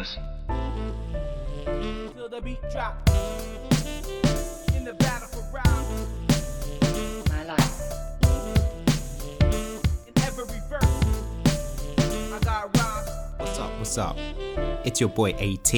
listen. 0.00 0.22
till 2.14 2.28
the 2.30 2.40
beat 2.42 2.58
drop. 2.72 2.96
In 4.74 4.82
the 4.82 4.94
battle 4.94 5.28
for 5.28 5.44
round, 5.52 5.86
my 7.28 7.44
life. 7.44 7.82
in 10.08 10.22
every 10.24 10.46
verse, 10.70 10.84
I 12.32 12.38
got 12.42 12.74
rhymes. 12.78 13.10
What's 13.36 13.58
up? 13.58 13.70
What's 13.78 13.98
up? 13.98 14.16
It's 14.86 15.00
your 15.00 15.10
boy 15.10 15.32
AT 15.32 15.74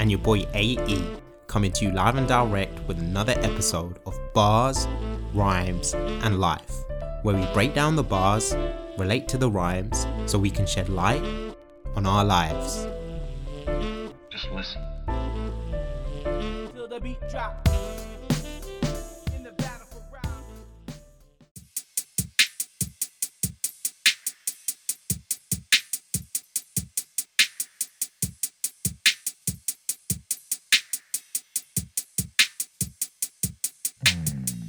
and 0.00 0.10
your 0.10 0.18
boy 0.18 0.44
AE 0.54 1.16
coming 1.46 1.70
to 1.70 1.84
you 1.84 1.92
live 1.92 2.16
and 2.16 2.26
direct 2.26 2.80
with 2.88 2.98
another 2.98 3.34
episode 3.42 4.00
of 4.06 4.18
Bars, 4.34 4.88
Rhymes, 5.34 5.94
and 5.94 6.40
Life, 6.40 6.74
where 7.22 7.36
we 7.36 7.46
break 7.54 7.74
down 7.74 7.94
the 7.94 8.02
bars, 8.02 8.56
relate 8.98 9.28
to 9.28 9.38
the 9.38 9.48
rhymes, 9.48 10.04
so 10.26 10.36
we 10.36 10.50
can 10.50 10.66
shed 10.66 10.88
light 10.88 11.22
on 11.94 12.06
our 12.06 12.24
lives. 12.24 12.88
Just 14.42 14.54
listen. 14.54 14.82
till 16.74 16.88
the 16.88 16.98
beat 17.00 17.20
drop. 17.30 17.68
In 19.36 19.44
the 19.44 19.52
battle 19.52 19.86
for 19.86 20.02
round. 20.12 20.44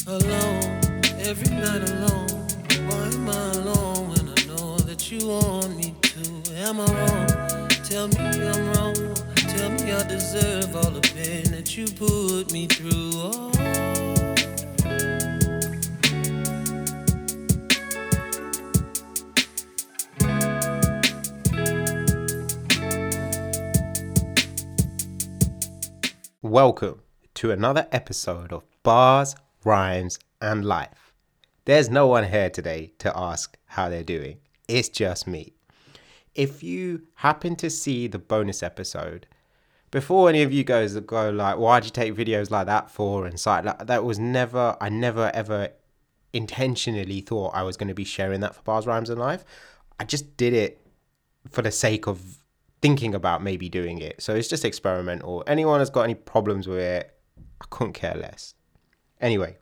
alone, 0.06 0.82
every 1.20 1.56
night 1.56 1.90
alone. 1.90 2.28
Why 2.88 3.08
am 3.08 3.30
I 3.30 3.52
alone 3.54 4.10
when 4.10 4.30
I 4.30 4.46
know 4.46 4.78
that 4.80 5.12
you 5.12 5.28
want 5.28 5.76
me 5.78 5.96
to? 6.02 6.54
Am 6.58 6.80
I 6.80 6.86
wrong? 6.86 7.68
Tell 7.84 8.08
me 8.08 8.18
I'm 8.18 8.74
wrong. 8.74 9.03
I 9.92 10.02
deserve 10.08 10.76
all 10.78 10.92
the 10.92 11.02
pain 11.02 11.52
that 11.52 11.76
you 11.76 11.86
put 11.86 12.54
me 12.54 12.68
through. 12.68 13.12
Oh. 13.16 13.52
Welcome 26.42 27.02
to 27.34 27.52
another 27.52 27.88
episode 27.92 28.54
of 28.54 28.64
Bars, 28.84 29.36
Rhymes, 29.66 30.18
and 30.42 30.64
Life. 30.64 31.14
There's 31.66 31.90
no 31.90 32.08
one 32.08 32.24
here 32.24 32.50
today 32.50 32.94
to 33.00 33.12
ask 33.18 33.58
how 33.66 33.90
they're 33.90 34.04
doing, 34.04 34.38
it's 34.70 34.88
just 34.88 35.28
me. 35.28 35.54
If 36.36 36.64
you 36.64 37.04
happen 37.16 37.58
to 37.58 37.70
see 37.70 38.08
the 38.08 38.18
bonus 38.18 38.64
episode, 38.64 39.28
before 39.94 40.28
any 40.28 40.42
of 40.42 40.52
you 40.52 40.64
guys 40.64 41.00
go 41.02 41.30
like, 41.30 41.58
why'd 41.58 41.86
you 41.86 41.92
take 41.92 42.16
videos 42.16 42.50
like 42.50 42.66
that 42.66 42.90
for? 42.90 43.28
And 43.28 43.40
site 43.40 43.64
like 43.64 43.86
that 43.86 44.04
was 44.04 44.18
never, 44.18 44.76
I 44.82 44.90
never 44.90 45.30
ever 45.36 45.70
intentionally 46.34 47.22
thought 47.22 47.52
I 47.54 47.62
was 47.62 47.78
going 47.78 47.90
to 47.90 47.94
be 47.94 48.04
sharing 48.04 48.40
that 48.40 48.56
for 48.56 48.64
Bars, 48.64 48.88
Rhymes, 48.88 49.12
and 49.12 49.20
Life. 49.20 49.46
I 50.00 50.06
just 50.06 50.36
did 50.36 50.52
it 50.52 50.82
for 51.48 51.62
the 51.62 51.70
sake 51.70 52.08
of 52.08 52.40
thinking 52.82 53.14
about 53.14 53.44
maybe 53.44 53.70
doing 53.70 54.00
it. 54.00 54.20
So 54.20 54.34
it's 54.34 54.48
just 54.48 54.66
experimental. 54.66 55.44
Anyone 55.46 55.78
has 55.78 55.92
got 55.92 56.02
any 56.02 56.16
problems 56.16 56.68
with 56.68 56.80
it, 56.80 57.16
I 57.62 57.66
couldn't 57.70 57.94
care 57.94 58.16
less. 58.16 58.56
Anyway, 59.22 59.58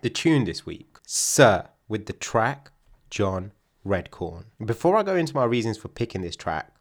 the 0.00 0.10
tune 0.10 0.46
this 0.46 0.66
week, 0.66 0.98
SiR, 1.06 1.68
with 1.86 2.06
the 2.06 2.12
track 2.12 2.72
John 3.08 3.52
Redcorn. 3.86 4.46
Before 4.64 4.96
I 4.96 5.04
go 5.04 5.14
into 5.14 5.36
my 5.36 5.44
reasons 5.44 5.78
for 5.78 5.86
picking 5.86 6.22
this 6.22 6.34
track, 6.34 6.71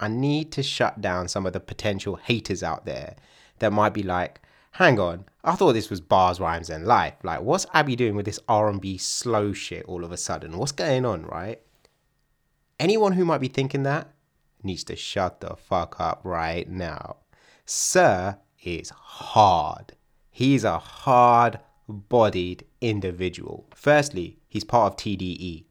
I 0.00 0.08
need 0.08 0.50
to 0.52 0.62
shut 0.62 1.00
down 1.00 1.28
some 1.28 1.46
of 1.46 1.52
the 1.52 1.60
potential 1.60 2.16
haters 2.16 2.62
out 2.62 2.86
there 2.86 3.16
that 3.58 3.72
might 3.72 3.94
be 3.94 4.02
like, 4.02 4.40
hang 4.72 4.98
on, 4.98 5.26
I 5.44 5.54
thought 5.54 5.74
this 5.74 5.90
was 5.90 6.00
bars, 6.00 6.40
rhymes, 6.40 6.70
and 6.70 6.86
life. 6.86 7.14
Like, 7.22 7.42
what's 7.42 7.66
Abhi 7.66 7.96
doing 7.96 8.16
with 8.16 8.24
this 8.24 8.40
R&B 8.48 8.96
slow 8.98 9.52
shit 9.52 9.84
all 9.84 10.04
of 10.04 10.10
a 10.10 10.16
sudden? 10.16 10.56
What's 10.56 10.72
going 10.72 11.04
on, 11.04 11.26
right? 11.26 11.60
Anyone 12.78 13.12
who 13.12 13.26
might 13.26 13.42
be 13.42 13.48
thinking 13.48 13.82
that 13.82 14.08
needs 14.62 14.84
to 14.84 14.96
shut 14.96 15.40
the 15.40 15.54
fuck 15.56 15.96
up 16.00 16.22
right 16.24 16.68
now. 16.68 17.16
SiR 17.66 18.38
is 18.62 18.90
hard. 18.90 19.92
He's 20.30 20.64
a 20.64 20.78
hard 20.78 21.60
bodied 21.88 22.64
individual. 22.80 23.66
Firstly, 23.74 24.38
he's 24.48 24.64
part 24.64 24.92
of 24.92 24.98
TDE. 24.98 25.64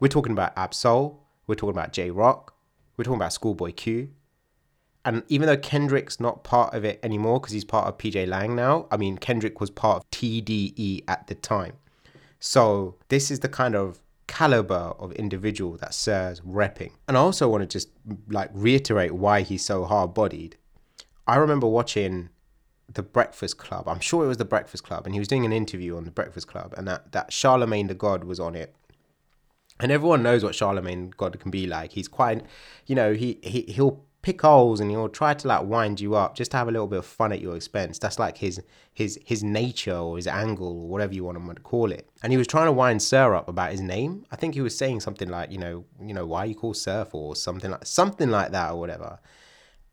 We're 0.00 0.08
talking 0.08 0.32
about 0.32 0.56
Ab-Soul, 0.56 1.22
we're 1.46 1.54
talking 1.54 1.76
about 1.76 1.92
Jay 1.92 2.10
Rock, 2.10 2.53
we're 2.96 3.04
talking 3.04 3.16
about 3.16 3.32
Schoolboy 3.32 3.72
Q. 3.72 4.10
And 5.04 5.22
even 5.28 5.46
though 5.46 5.56
Kendrick's 5.56 6.18
not 6.18 6.44
part 6.44 6.72
of 6.74 6.84
it 6.84 6.98
anymore 7.02 7.38
because 7.38 7.52
he's 7.52 7.64
part 7.64 7.86
of 7.86 7.98
pgLang 7.98 8.54
now, 8.54 8.86
I 8.90 8.96
mean, 8.96 9.18
Kendrick 9.18 9.60
was 9.60 9.70
part 9.70 9.98
of 9.98 10.10
TDE 10.10 11.04
at 11.06 11.26
the 11.26 11.34
time. 11.34 11.74
So 12.40 12.96
this 13.08 13.30
is 13.30 13.40
the 13.40 13.48
kind 13.48 13.74
of 13.74 14.00
caliber 14.26 14.94
of 14.98 15.12
individual 15.12 15.76
that 15.76 15.90
SiR's 15.90 16.40
repping. 16.40 16.92
And 17.06 17.16
I 17.16 17.20
also 17.20 17.48
want 17.48 17.62
to 17.62 17.66
just 17.66 17.88
like 18.28 18.50
reiterate 18.52 19.12
why 19.12 19.42
he's 19.42 19.64
so 19.64 19.84
hard 19.84 20.14
bodied. 20.14 20.56
I 21.26 21.36
remember 21.36 21.66
watching 21.66 22.30
the 22.92 23.02
Breakfast 23.02 23.58
Club. 23.58 23.88
I'm 23.88 24.00
sure 24.00 24.24
it 24.24 24.28
was 24.28 24.36
the 24.36 24.44
Breakfast 24.44 24.84
Club, 24.84 25.06
and 25.06 25.14
he 25.14 25.18
was 25.18 25.28
doing 25.28 25.44
an 25.44 25.52
interview 25.52 25.96
on 25.96 26.04
the 26.04 26.10
Breakfast 26.10 26.48
Club, 26.48 26.74
and 26.76 26.86
that 26.86 27.12
that 27.12 27.32
Charlemagne 27.32 27.86
the 27.86 27.94
God 27.94 28.24
was 28.24 28.38
on 28.38 28.54
it. 28.54 28.74
And 29.80 29.90
everyone 29.90 30.22
knows 30.22 30.44
what 30.44 30.54
Charlemagne 30.54 31.12
God 31.16 31.38
can 31.40 31.50
be 31.50 31.66
like. 31.66 31.92
He's 31.92 32.08
quite, 32.08 32.44
you 32.86 32.94
know, 32.94 33.12
he, 33.12 33.40
he 33.42 33.62
he'll 33.62 34.04
pick 34.24 34.40
holes 34.40 34.80
and 34.80 34.90
he'll 34.90 35.08
try 35.08 35.34
to 35.34 35.46
like 35.46 35.64
wind 35.64 36.00
you 36.00 36.14
up 36.14 36.34
just 36.34 36.50
to 36.50 36.56
have 36.56 36.66
a 36.66 36.70
little 36.70 36.86
bit 36.86 37.00
of 37.00 37.06
fun 37.06 37.30
at 37.32 37.40
your 37.40 37.54
expense. 37.56 37.98
That's 37.98 38.18
like 38.18 38.38
his 38.38 38.62
his 38.94 39.18
his 39.24 39.44
nature 39.44 39.96
or 39.96 40.16
his 40.16 40.26
angle 40.26 40.68
or 40.68 40.88
whatever 40.88 41.12
you 41.12 41.24
want 41.24 41.56
to 41.56 41.62
call 41.62 41.92
it. 41.92 42.08
And 42.22 42.32
he 42.32 42.38
was 42.38 42.46
trying 42.46 42.66
to 42.66 42.72
wind 42.72 43.02
SiR 43.02 43.34
up 43.34 43.48
about 43.48 43.72
his 43.72 43.82
name. 43.82 44.24
I 44.30 44.36
think 44.36 44.54
he 44.54 44.62
was 44.62 44.76
saying 44.76 45.00
something 45.00 45.28
like, 45.28 45.52
you 45.52 45.58
know, 45.58 45.84
you 46.00 46.14
know, 46.14 46.24
why 46.24 46.46
you 46.46 46.54
call 46.54 46.72
SiR 46.72 47.06
or 47.12 47.36
something 47.36 47.70
like 47.70 47.84
something 47.84 48.30
like 48.30 48.52
that 48.52 48.72
or 48.72 48.80
whatever. 48.80 49.18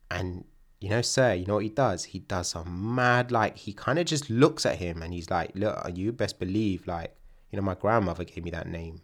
And 0.10 0.46
you 0.80 0.90
know, 0.90 1.02
SiR, 1.02 1.34
you 1.34 1.46
know 1.46 1.56
what 1.56 1.64
he 1.64 1.70
does? 1.70 2.06
He 2.06 2.20
does 2.20 2.48
some 2.50 2.96
mad 2.96 3.32
like 3.32 3.58
he 3.58 3.74
kind 3.74 4.00
of 4.00 4.06
just 4.06 4.30
looks 4.30 4.66
at 4.66 4.78
him 4.78 5.02
and 5.02 5.14
he's 5.14 5.30
like, 5.30 5.52
look, 5.56 5.78
you 5.94 6.14
best 6.14 6.40
believe 6.40 6.88
like, 6.88 7.14
you 7.52 7.58
know, 7.58 7.64
my 7.64 7.76
grandmother 7.76 8.24
gave 8.24 8.44
me 8.46 8.52
that 8.52 8.68
name. 8.68 9.02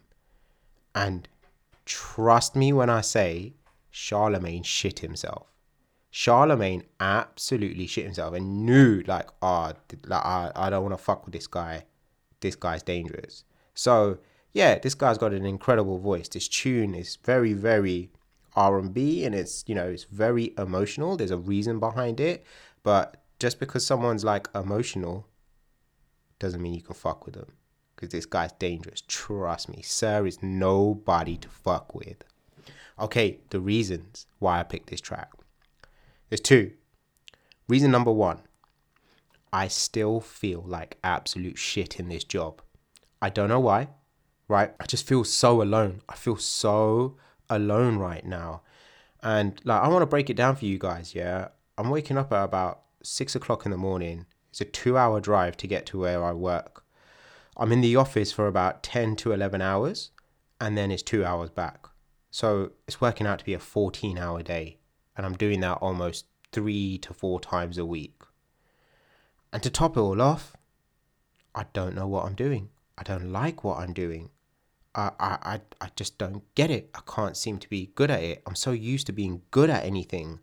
And 0.98 1.28
trust 1.84 2.56
me 2.56 2.72
when 2.72 2.90
I 2.90 3.02
say 3.02 3.54
Charlemagne 3.88 4.64
shit 4.64 4.98
himself. 4.98 5.46
Charlemagne 6.10 6.82
absolutely 6.98 7.86
shit 7.86 8.04
himself 8.04 8.34
and 8.34 8.66
knew 8.66 9.04
like, 9.06 9.28
ah, 9.40 9.74
like 10.06 10.24
I, 10.24 10.50
I 10.56 10.70
don't 10.70 10.82
want 10.82 10.98
to 10.98 11.02
fuck 11.02 11.24
with 11.24 11.34
this 11.34 11.46
guy. 11.46 11.84
This 12.40 12.56
guy's 12.56 12.82
dangerous. 12.82 13.44
So 13.74 14.18
yeah, 14.52 14.78
this 14.78 14.94
guy's 14.94 15.18
got 15.18 15.32
an 15.32 15.46
incredible 15.46 15.98
voice. 15.98 16.26
This 16.28 16.48
tune 16.48 16.96
is 16.96 17.16
very, 17.24 17.52
very 17.52 18.10
R&B 18.56 19.24
and 19.24 19.36
it's, 19.36 19.62
you 19.68 19.76
know, 19.76 19.86
it's 19.86 20.04
very 20.04 20.52
emotional. 20.58 21.16
There's 21.16 21.30
a 21.30 21.38
reason 21.38 21.78
behind 21.78 22.18
it. 22.18 22.44
But 22.82 23.22
just 23.38 23.60
because 23.60 23.86
someone's 23.86 24.24
like 24.24 24.48
emotional 24.52 25.28
doesn't 26.40 26.60
mean 26.60 26.74
you 26.74 26.82
can 26.82 26.96
fuck 26.96 27.24
with 27.24 27.34
them. 27.34 27.52
Because 27.98 28.12
this 28.12 28.26
guy's 28.26 28.52
dangerous. 28.52 29.02
Trust 29.08 29.68
me. 29.68 29.82
SiR 29.82 30.24
is 30.24 30.40
nobody 30.40 31.36
to 31.38 31.48
fuck 31.48 31.96
with. 31.96 32.22
Okay, 33.00 33.40
the 33.50 33.58
reasons 33.58 34.26
why 34.38 34.60
I 34.60 34.62
picked 34.62 34.88
this 34.88 35.00
track. 35.00 35.32
There's 36.28 36.40
two. 36.40 36.70
Reason 37.68 37.90
number 37.90 38.12
one 38.12 38.42
I 39.52 39.66
still 39.66 40.20
feel 40.20 40.62
like 40.64 40.98
absolute 41.02 41.58
shit 41.58 41.98
in 41.98 42.08
this 42.08 42.22
job. 42.22 42.62
I 43.20 43.30
don't 43.30 43.48
know 43.48 43.58
why, 43.58 43.88
right? 44.46 44.72
I 44.78 44.86
just 44.86 45.06
feel 45.06 45.24
so 45.24 45.60
alone. 45.60 46.02
I 46.08 46.14
feel 46.14 46.36
so 46.36 47.16
alone 47.50 47.96
right 47.96 48.24
now. 48.24 48.62
And 49.22 49.60
like, 49.64 49.82
I 49.82 49.88
want 49.88 50.02
to 50.02 50.06
break 50.06 50.30
it 50.30 50.36
down 50.36 50.54
for 50.54 50.66
you 50.66 50.78
guys, 50.78 51.16
yeah? 51.16 51.48
I'm 51.76 51.90
waking 51.90 52.16
up 52.16 52.32
at 52.32 52.44
about 52.44 52.82
six 53.02 53.34
o'clock 53.34 53.64
in 53.64 53.72
the 53.72 53.76
morning. 53.76 54.26
It's 54.50 54.60
a 54.60 54.64
two 54.64 54.96
hour 54.96 55.20
drive 55.20 55.56
to 55.58 55.66
get 55.66 55.86
to 55.86 55.98
where 55.98 56.24
I 56.24 56.32
work. 56.32 56.84
I'm 57.58 57.72
in 57.72 57.80
the 57.80 57.96
office 57.96 58.30
for 58.30 58.46
about 58.46 58.82
10 58.82 59.16
to 59.16 59.32
11 59.32 59.60
hours, 59.60 60.10
and 60.60 60.78
then 60.78 60.90
it's 60.90 61.02
two 61.02 61.24
hours 61.24 61.50
back. 61.50 61.86
So 62.30 62.72
it's 62.86 63.00
working 63.00 63.26
out 63.26 63.40
to 63.40 63.44
be 63.44 63.54
a 63.54 63.58
14 63.58 64.16
hour 64.16 64.42
day, 64.42 64.78
and 65.16 65.26
I'm 65.26 65.36
doing 65.36 65.60
that 65.60 65.78
almost 65.78 66.26
three 66.52 66.98
to 66.98 67.12
four 67.12 67.40
times 67.40 67.76
a 67.76 67.84
week. 67.84 68.22
And 69.52 69.62
to 69.62 69.70
top 69.70 69.96
it 69.96 70.00
all 70.00 70.22
off, 70.22 70.56
I 71.54 71.64
don't 71.72 71.94
know 71.94 72.06
what 72.06 72.26
I'm 72.26 72.34
doing. 72.34 72.68
I 72.96 73.02
don't 73.02 73.32
like 73.32 73.64
what 73.64 73.78
I'm 73.78 73.92
doing. 73.92 74.30
I, 74.94 75.10
I, 75.18 75.38
I, 75.42 75.60
I 75.80 75.90
just 75.96 76.18
don't 76.18 76.42
get 76.54 76.70
it. 76.70 76.90
I 76.94 77.00
can't 77.12 77.36
seem 77.36 77.58
to 77.58 77.68
be 77.68 77.90
good 77.94 78.10
at 78.10 78.22
it. 78.22 78.42
I'm 78.46 78.54
so 78.54 78.70
used 78.70 79.06
to 79.06 79.12
being 79.12 79.42
good 79.50 79.70
at 79.70 79.84
anything. 79.84 80.40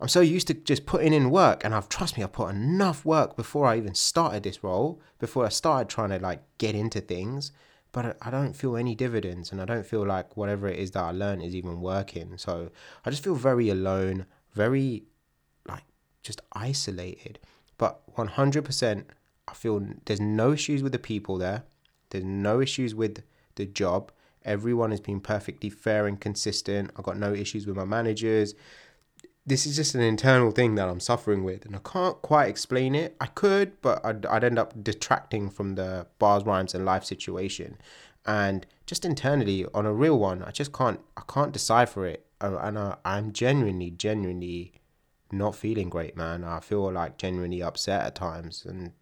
I'm 0.00 0.08
so 0.08 0.20
used 0.20 0.46
to 0.46 0.54
just 0.54 0.86
putting 0.86 1.12
in 1.12 1.30
work, 1.30 1.64
and 1.64 1.74
I've 1.74 1.88
trust 1.88 2.16
me, 2.16 2.22
I've 2.22 2.32
put 2.32 2.50
enough 2.50 3.04
work 3.04 3.36
before 3.36 3.66
I 3.66 3.76
even 3.76 3.94
started 3.94 4.42
this 4.44 4.62
role, 4.62 5.00
before 5.18 5.44
I 5.44 5.48
started 5.48 5.88
trying 5.88 6.10
to 6.10 6.18
like 6.18 6.42
get 6.58 6.74
into 6.74 7.00
things. 7.00 7.52
but 7.90 8.18
I- 8.20 8.30
don't 8.30 8.54
feel 8.54 8.76
any 8.76 8.94
dividends 8.94 9.50
and 9.50 9.62
I 9.62 9.64
don't 9.64 9.86
feel 9.86 10.04
like 10.06 10.36
whatever 10.36 10.68
it 10.68 10.78
is 10.78 10.90
that 10.90 11.02
I 11.02 11.10
learned 11.10 11.42
is 11.42 11.54
even 11.56 11.80
working. 11.80 12.36
So 12.36 12.70
I 13.04 13.08
just 13.10 13.24
feel 13.24 13.34
very 13.34 13.70
alone, 13.70 14.26
very 14.52 15.04
like 15.66 15.84
just 16.22 16.42
isolated. 16.52 17.38
But 17.78 18.02
100%, 18.14 19.06
I 19.48 19.54
feel 19.54 19.80
there's 20.04 20.20
no 20.20 20.52
issues 20.52 20.82
with 20.82 20.92
the 20.92 20.98
people 20.98 21.38
there. 21.38 21.64
There's 22.10 22.24
no 22.24 22.60
issues 22.60 22.94
with 22.94 23.22
the 23.54 23.64
job. 23.64 24.12
Everyone 24.44 24.90
has 24.90 25.00
been 25.00 25.20
perfectly 25.20 25.70
fair 25.70 26.06
and 26.06 26.20
consistent. 26.20 26.90
I've 26.94 27.04
got 27.04 27.16
no 27.16 27.32
issues 27.32 27.66
with 27.66 27.76
my 27.76 27.84
managers. 27.86 28.54
This 29.48 29.64
is 29.64 29.76
just 29.76 29.94
an 29.94 30.02
internal 30.02 30.50
thing 30.50 30.74
that 30.74 30.90
I'm 30.90 31.00
suffering 31.00 31.42
with, 31.42 31.64
and 31.64 31.74
I 31.74 31.78
can't 31.78 32.20
quite 32.20 32.50
explain 32.50 32.94
it. 32.94 33.16
I 33.18 33.26
could, 33.28 33.80
but 33.80 34.04
I'd, 34.04 34.26
I'd 34.26 34.44
end 34.44 34.58
up 34.58 34.84
detracting 34.84 35.48
from 35.48 35.74
the 35.74 36.06
bars, 36.18 36.44
rhymes, 36.44 36.74
and 36.74 36.84
life 36.84 37.02
situation. 37.02 37.78
And 38.26 38.66
just 38.84 39.06
internally, 39.06 39.64
on 39.72 39.86
a 39.86 39.92
real 39.94 40.18
one, 40.18 40.42
I 40.42 40.50
just 40.50 40.74
can't. 40.74 41.00
I 41.16 41.22
can't 41.26 41.50
decipher 41.50 42.04
it, 42.04 42.26
and 42.42 42.78
I, 42.78 42.96
I'm 43.06 43.32
genuinely, 43.32 43.90
genuinely 43.90 44.72
not 45.32 45.56
feeling 45.56 45.88
great, 45.88 46.14
man. 46.14 46.44
I 46.44 46.60
feel 46.60 46.92
like 46.92 47.16
genuinely 47.16 47.62
upset 47.62 48.04
at 48.04 48.14
times, 48.14 48.66
and 48.66 48.92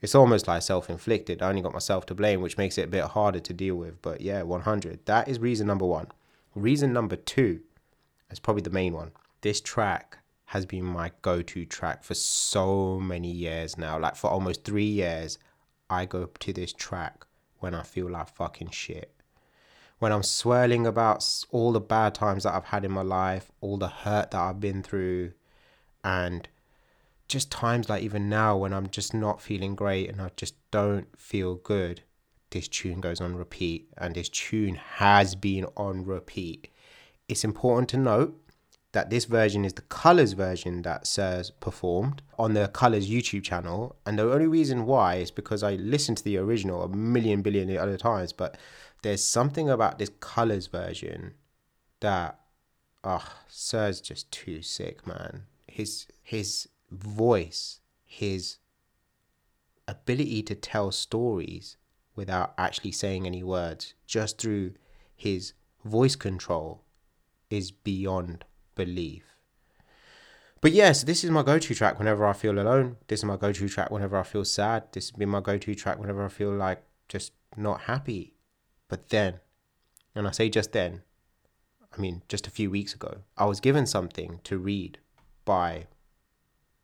it's 0.00 0.14
almost 0.14 0.46
like 0.46 0.62
self-inflicted. 0.62 1.42
I 1.42 1.48
only 1.48 1.62
got 1.62 1.72
myself 1.72 2.06
to 2.06 2.14
blame, 2.14 2.40
which 2.40 2.56
makes 2.56 2.78
it 2.78 2.84
a 2.84 2.86
bit 2.86 3.02
harder 3.02 3.40
to 3.40 3.52
deal 3.52 3.74
with. 3.74 4.00
But 4.00 4.20
yeah, 4.20 4.42
100. 4.42 5.06
That 5.06 5.26
is 5.26 5.40
reason 5.40 5.66
number 5.66 5.86
one. 5.86 6.06
Reason 6.54 6.92
number 6.92 7.16
two 7.16 7.62
is 8.30 8.38
probably 8.38 8.62
the 8.62 8.70
main 8.70 8.92
one. 8.92 9.10
This 9.42 9.60
track 9.60 10.18
has 10.46 10.66
been 10.66 10.84
my 10.84 11.12
go-to 11.22 11.64
track 11.64 12.04
for 12.04 12.14
so 12.14 12.98
many 12.98 13.30
years 13.30 13.78
now. 13.78 13.98
Like 13.98 14.16
for 14.16 14.28
almost 14.28 14.64
three 14.64 14.84
years, 14.84 15.38
I 15.88 16.04
go 16.04 16.26
to 16.26 16.52
this 16.52 16.72
track 16.72 17.24
when 17.58 17.74
I 17.74 17.82
feel 17.82 18.10
like 18.10 18.28
fucking 18.28 18.70
shit. 18.70 19.14
When 19.98 20.12
I'm 20.12 20.22
swirling 20.22 20.86
about 20.86 21.24
all 21.50 21.72
the 21.72 21.80
bad 21.80 22.14
times 22.14 22.44
that 22.44 22.54
I've 22.54 22.64
had 22.64 22.84
in 22.84 22.92
my 22.92 23.02
life, 23.02 23.50
all 23.60 23.76
the 23.76 23.88
hurt 23.88 24.30
that 24.30 24.40
I've 24.40 24.60
been 24.60 24.82
through, 24.82 25.32
and 26.02 26.48
just 27.28 27.50
times 27.50 27.88
like 27.88 28.02
even 28.02 28.28
now 28.28 28.56
when 28.56 28.72
I'm 28.72 28.88
just 28.88 29.14
not 29.14 29.40
feeling 29.40 29.74
great 29.74 30.08
and 30.08 30.20
I 30.20 30.30
just 30.36 30.54
don't 30.70 31.06
feel 31.18 31.54
good, 31.54 32.02
this 32.50 32.66
tune 32.66 33.00
goes 33.00 33.20
on 33.20 33.36
repeat, 33.36 33.88
and 33.96 34.14
this 34.14 34.28
tune 34.28 34.74
has 34.74 35.34
been 35.34 35.66
on 35.76 36.04
repeat. 36.04 36.68
It's 37.28 37.44
important 37.44 37.88
to 37.90 37.96
note 37.96 38.36
that 38.92 39.10
this 39.10 39.24
version 39.24 39.64
is 39.64 39.74
the 39.74 39.82
Colors 39.82 40.32
version 40.32 40.82
that 40.82 41.04
SiRs 41.04 41.52
performed 41.60 42.22
on 42.38 42.54
the 42.54 42.68
Colors 42.68 43.08
YouTube 43.08 43.44
channel, 43.44 43.96
and 44.04 44.18
the 44.18 44.32
only 44.32 44.46
reason 44.46 44.86
why 44.86 45.16
is 45.16 45.30
because 45.30 45.62
I 45.62 45.74
listened 45.74 46.18
to 46.18 46.24
the 46.24 46.38
original 46.38 46.82
a 46.82 46.88
million 46.88 47.42
billion 47.42 47.76
other 47.76 47.96
times, 47.96 48.32
but 48.32 48.56
there's 49.02 49.24
something 49.24 49.70
about 49.70 49.98
this 49.98 50.10
Colors 50.20 50.66
version 50.66 51.34
that 52.00 52.40
ah, 53.04 53.36
SiR's 53.48 54.00
just 54.00 54.30
too 54.32 54.62
sick, 54.62 55.06
man. 55.06 55.44
His 55.66 56.06
his 56.22 56.68
voice, 56.90 57.80
his 58.04 58.58
ability 59.86 60.42
to 60.42 60.54
tell 60.54 60.90
stories 60.90 61.76
without 62.16 62.54
actually 62.58 62.92
saying 62.92 63.26
any 63.26 63.42
words, 63.42 63.94
just 64.06 64.38
through 64.38 64.72
his 65.16 65.52
voice 65.84 66.16
control, 66.16 66.82
is 67.50 67.70
beyond 67.70 68.44
belief. 68.84 69.24
But 70.62 70.72
yes, 70.72 71.02
this 71.04 71.24
is 71.24 71.30
my 71.30 71.42
go-to 71.42 71.74
track 71.74 71.98
whenever 71.98 72.26
I 72.26 72.34
feel 72.34 72.58
alone. 72.58 72.96
This 73.08 73.20
is 73.20 73.24
my 73.24 73.36
go-to 73.36 73.68
track 73.68 73.90
whenever 73.90 74.16
I 74.18 74.22
feel 74.22 74.44
sad. 74.44 74.84
This 74.92 75.08
has 75.08 75.16
been 75.16 75.28
my 75.30 75.40
go-to 75.40 75.74
track 75.74 75.98
whenever 75.98 76.24
I 76.24 76.28
feel 76.28 76.52
like 76.66 76.82
just 77.08 77.32
not 77.56 77.82
happy. 77.82 78.34
But 78.88 79.08
then, 79.08 79.40
and 80.14 80.26
I 80.28 80.32
say 80.32 80.48
just 80.48 80.72
then, 80.72 81.02
I 81.94 82.00
mean 82.00 82.22
just 82.28 82.46
a 82.46 82.50
few 82.50 82.70
weeks 82.70 82.94
ago, 82.94 83.12
I 83.36 83.46
was 83.46 83.60
given 83.60 83.86
something 83.86 84.40
to 84.44 84.58
read 84.58 84.98
by 85.44 85.86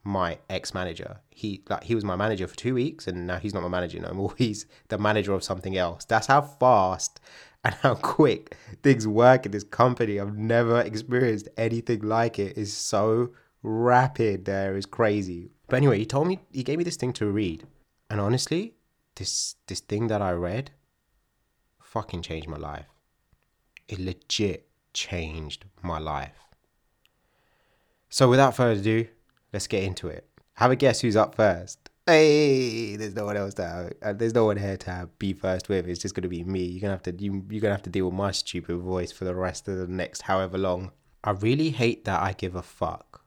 my 0.02 0.38
ex-manager. 0.48 1.20
He 1.30 1.62
like 1.68 1.84
he 1.84 1.94
was 1.94 2.04
my 2.04 2.16
manager 2.16 2.46
for 2.46 2.56
two 2.56 2.74
weeks, 2.74 3.06
and 3.06 3.26
now 3.26 3.38
he's 3.38 3.54
not 3.54 3.62
my 3.62 3.68
manager 3.68 4.00
no 4.00 4.12
more. 4.12 4.34
He's 4.38 4.66
the 4.88 4.98
manager 4.98 5.34
of 5.34 5.44
something 5.44 5.76
else. 5.76 6.04
That's 6.04 6.28
how 6.28 6.40
fast 6.42 7.20
and 7.66 7.74
how 7.82 7.96
quick 7.96 8.56
things 8.84 9.08
work 9.08 9.44
in 9.44 9.50
this 9.50 9.64
company. 9.64 10.20
I've 10.20 10.36
never 10.36 10.80
experienced 10.80 11.48
anything 11.56 12.02
like 12.02 12.38
it. 12.38 12.56
It's 12.56 12.72
so 12.72 13.32
rapid. 13.62 14.44
There 14.44 14.76
is 14.76 14.86
crazy. 14.86 15.50
But 15.66 15.78
anyway, 15.78 15.98
he 15.98 16.06
told 16.06 16.28
me 16.28 16.38
he 16.52 16.62
gave 16.62 16.78
me 16.78 16.84
this 16.84 16.96
thing 16.96 17.12
to 17.14 17.26
read, 17.26 17.66
and 18.08 18.20
honestly, 18.20 18.74
this 19.16 19.56
this 19.66 19.80
thing 19.80 20.06
that 20.06 20.22
I 20.22 20.30
read 20.30 20.70
fucking 21.82 22.22
changed 22.22 22.48
my 22.48 22.56
life. 22.56 22.86
It 23.88 23.98
legit 23.98 24.68
changed 24.92 25.64
my 25.82 25.98
life. 25.98 26.38
So 28.08 28.28
without 28.28 28.54
further 28.54 28.80
ado, 28.80 29.08
let's 29.52 29.66
get 29.66 29.82
into 29.82 30.06
it. 30.06 30.28
Have 30.54 30.70
a 30.70 30.76
guess 30.76 31.00
who's 31.00 31.16
up 31.16 31.34
first. 31.34 31.90
Hey, 32.08 32.94
there's 32.94 33.16
no 33.16 33.24
one 33.24 33.36
else 33.36 33.54
to 33.54 33.66
have, 33.66 33.92
uh, 34.00 34.12
there's 34.12 34.32
no 34.32 34.44
one 34.44 34.56
here 34.56 34.76
to 34.76 34.90
have, 34.92 35.18
be 35.18 35.32
first 35.32 35.68
with. 35.68 35.88
It's 35.88 36.00
just 36.00 36.14
gonna 36.14 36.28
be 36.28 36.44
me. 36.44 36.62
You're 36.62 36.82
gonna 36.82 36.92
have 36.92 37.02
to 37.02 37.12
you, 37.12 37.44
you're 37.50 37.60
gonna 37.60 37.74
have 37.74 37.82
to 37.82 37.90
deal 37.90 38.04
with 38.04 38.14
my 38.14 38.30
stupid 38.30 38.76
voice 38.78 39.10
for 39.10 39.24
the 39.24 39.34
rest 39.34 39.66
of 39.66 39.76
the 39.76 39.88
next 39.88 40.22
however 40.22 40.56
long. 40.56 40.92
I 41.24 41.32
really 41.32 41.70
hate 41.70 42.04
that 42.04 42.22
I 42.22 42.32
give 42.32 42.54
a 42.54 42.62
fuck. 42.62 43.24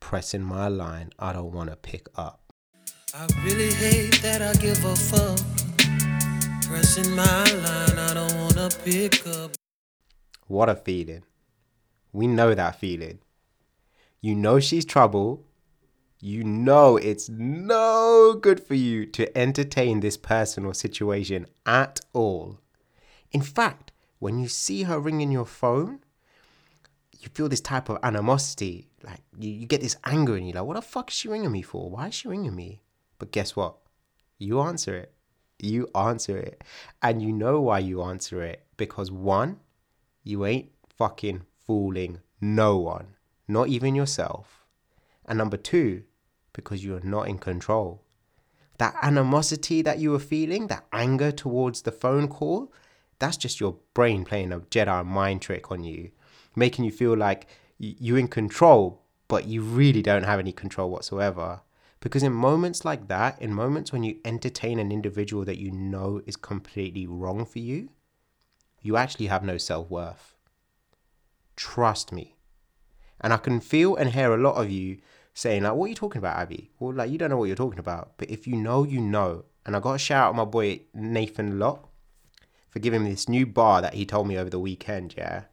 Pressing 0.00 0.40
my 0.40 0.68
line, 0.68 1.10
I 1.18 1.34
don't 1.34 1.52
wanna 1.52 1.76
pick 1.76 2.08
up. 2.16 2.50
I 3.12 3.26
really 3.44 3.70
hate 3.74 4.22
that 4.22 4.40
I 4.40 4.54
give 4.54 4.82
a 4.86 4.96
fuck. 4.96 5.38
Pressing 6.66 7.14
my 7.14 7.44
line, 7.44 7.98
I 7.98 8.14
don't 8.14 8.34
wanna 8.38 8.70
pick 8.86 9.26
up. 9.26 9.50
What 10.46 10.70
a 10.70 10.76
feeling. 10.76 11.24
We 12.10 12.26
know 12.26 12.54
that 12.54 12.76
feeling. 12.76 13.18
You 14.22 14.34
know 14.34 14.60
she's 14.60 14.86
trouble. 14.86 15.44
You 16.24 16.44
know 16.44 16.96
it's 16.96 17.28
no 17.28 18.38
good 18.40 18.62
for 18.62 18.74
you 18.74 19.06
to 19.06 19.36
entertain 19.36 19.98
this 19.98 20.16
person 20.16 20.64
or 20.64 20.72
situation 20.72 21.48
at 21.66 21.98
all. 22.12 22.60
In 23.32 23.42
fact, 23.42 23.90
when 24.20 24.38
you 24.38 24.46
see 24.46 24.84
her 24.84 25.00
ringing 25.00 25.32
your 25.32 25.44
phone, 25.44 25.98
you 27.18 27.28
feel 27.34 27.48
this 27.48 27.60
type 27.60 27.88
of 27.88 27.98
animosity. 28.04 28.86
Like 29.02 29.22
you, 29.36 29.50
you 29.50 29.66
get 29.66 29.80
this 29.80 29.96
anger 30.04 30.36
and 30.36 30.46
you're 30.46 30.54
like, 30.54 30.64
what 30.64 30.76
the 30.76 30.82
fuck 30.82 31.10
is 31.10 31.16
she 31.16 31.26
ringing 31.26 31.50
me 31.50 31.60
for? 31.60 31.90
Why 31.90 32.06
is 32.06 32.14
she 32.14 32.28
ringing 32.28 32.54
me? 32.54 32.82
But 33.18 33.32
guess 33.32 33.56
what? 33.56 33.78
You 34.38 34.60
answer 34.60 34.94
it. 34.94 35.12
You 35.58 35.88
answer 35.92 36.38
it. 36.38 36.62
And 37.02 37.20
you 37.20 37.32
know 37.32 37.60
why 37.60 37.80
you 37.80 38.00
answer 38.00 38.44
it. 38.44 38.64
Because 38.76 39.10
one, 39.10 39.58
you 40.22 40.46
ain't 40.46 40.70
fucking 40.88 41.42
fooling 41.66 42.20
no 42.40 42.76
one, 42.76 43.16
not 43.48 43.66
even 43.66 43.96
yourself. 43.96 44.64
And 45.26 45.38
number 45.38 45.56
two, 45.56 46.04
because 46.52 46.84
you're 46.84 47.00
not 47.00 47.28
in 47.28 47.38
control. 47.38 48.02
That 48.78 48.96
animosity 49.02 49.82
that 49.82 49.98
you 49.98 50.10
were 50.10 50.18
feeling, 50.18 50.66
that 50.68 50.86
anger 50.92 51.30
towards 51.30 51.82
the 51.82 51.92
phone 51.92 52.28
call, 52.28 52.72
that's 53.18 53.36
just 53.36 53.60
your 53.60 53.76
brain 53.94 54.24
playing 54.24 54.52
a 54.52 54.60
Jedi 54.60 55.04
mind 55.06 55.42
trick 55.42 55.70
on 55.70 55.84
you, 55.84 56.10
making 56.56 56.84
you 56.84 56.90
feel 56.90 57.16
like 57.16 57.46
you're 57.78 58.18
in 58.18 58.28
control, 58.28 59.02
but 59.28 59.46
you 59.46 59.62
really 59.62 60.02
don't 60.02 60.24
have 60.24 60.40
any 60.40 60.52
control 60.52 60.90
whatsoever. 60.90 61.62
Because 62.00 62.24
in 62.24 62.32
moments 62.32 62.84
like 62.84 63.06
that, 63.06 63.40
in 63.40 63.54
moments 63.54 63.92
when 63.92 64.02
you 64.02 64.18
entertain 64.24 64.80
an 64.80 64.90
individual 64.90 65.44
that 65.44 65.58
you 65.58 65.70
know 65.70 66.20
is 66.26 66.34
completely 66.34 67.06
wrong 67.06 67.44
for 67.44 67.60
you, 67.60 67.90
you 68.80 68.96
actually 68.96 69.26
have 69.26 69.44
no 69.44 69.56
self 69.56 69.88
worth. 69.88 70.34
Trust 71.54 72.10
me. 72.10 72.34
And 73.20 73.32
I 73.32 73.36
can 73.36 73.60
feel 73.60 73.94
and 73.94 74.10
hear 74.10 74.34
a 74.34 74.42
lot 74.42 74.56
of 74.56 74.68
you 74.68 74.98
saying, 75.34 75.62
like, 75.62 75.74
what 75.74 75.86
are 75.86 75.88
you 75.88 75.94
talking 75.94 76.18
about, 76.18 76.48
Abhi? 76.48 76.68
Well, 76.78 76.94
like, 76.94 77.10
you 77.10 77.18
don't 77.18 77.30
know 77.30 77.36
what 77.36 77.46
you're 77.46 77.56
talking 77.56 77.78
about. 77.78 78.12
But 78.16 78.30
if 78.30 78.46
you 78.46 78.56
know, 78.56 78.84
you 78.84 79.00
know. 79.00 79.44
And 79.64 79.76
I 79.76 79.80
got 79.80 79.92
to 79.92 79.98
shout 79.98 80.28
out 80.28 80.30
to 80.32 80.36
my 80.38 80.44
boy 80.44 80.80
Nathan 80.92 81.58
Locke 81.58 81.88
for 82.70 82.80
giving 82.80 83.04
me 83.04 83.10
this 83.10 83.28
new 83.28 83.46
bar 83.46 83.80
that 83.82 83.94
he 83.94 84.04
told 84.04 84.26
me 84.26 84.36
over 84.36 84.50
the 84.50 84.58
weekend, 84.58 85.14
yeah? 85.16 85.44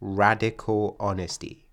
Radical 0.00 0.96
honesty. 1.00 1.66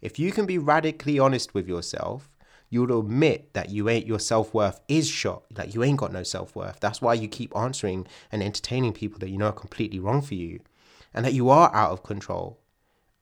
If 0.00 0.18
you 0.18 0.32
can 0.32 0.46
be 0.46 0.58
radically 0.58 1.18
honest 1.18 1.54
with 1.54 1.66
yourself, 1.66 2.30
you'll 2.70 3.00
admit 3.00 3.52
that 3.54 3.70
you 3.70 3.88
ain't 3.88 4.06
your 4.06 4.18
self 4.20 4.54
worth 4.54 4.80
is 4.88 5.08
shot. 5.08 5.42
Like 5.56 5.74
you 5.74 5.82
ain't 5.82 5.98
got 5.98 6.12
no 6.12 6.22
self 6.22 6.54
worth. 6.54 6.78
That's 6.80 7.02
why 7.02 7.14
you 7.14 7.28
keep 7.28 7.56
answering 7.56 8.06
and 8.30 8.42
entertaining 8.42 8.92
people 8.92 9.18
that 9.20 9.30
you 9.30 9.38
know 9.38 9.46
are 9.46 9.52
completely 9.52 9.98
wrong 9.98 10.22
for 10.22 10.34
you, 10.34 10.60
and 11.14 11.24
that 11.24 11.32
you 11.34 11.48
are 11.50 11.74
out 11.74 11.90
of 11.90 12.02
control, 12.02 12.60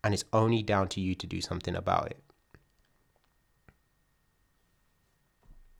and 0.04 0.12
it's 0.12 0.24
only 0.32 0.62
down 0.62 0.88
to 0.88 1.00
you 1.00 1.14
to 1.14 1.26
do 1.26 1.40
something 1.40 1.74
about 1.74 2.08
it. 2.10 2.22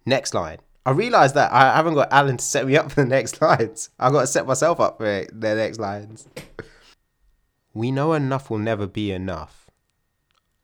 Next 0.07 0.35
line. 0.35 0.59
I 0.87 0.93
realized 0.93 1.35
that 1.35 1.53
I 1.53 1.75
haven't 1.75 1.95
got 1.95 2.13
Alan 2.13 2.37
to 2.37 2.45
set 2.45 2.65
me 2.65 2.77
up 2.77 2.93
for 2.93 3.03
the 3.03 3.09
next 3.09 3.43
lines. 3.43 3.91
I've 3.99 4.13
got 4.13 4.21
to 4.21 4.27
set 4.29 4.47
myself 4.47 4.79
up 4.79 4.99
for 4.99 5.07
it, 5.07 5.39
the 5.39 5.57
next 5.57 5.81
lines. 5.81 6.29
we 7.75 7.91
know 7.91 8.13
enough 8.13 8.49
will 8.49 8.59
never 8.59 8.87
be 8.87 9.11
enough. 9.11 9.69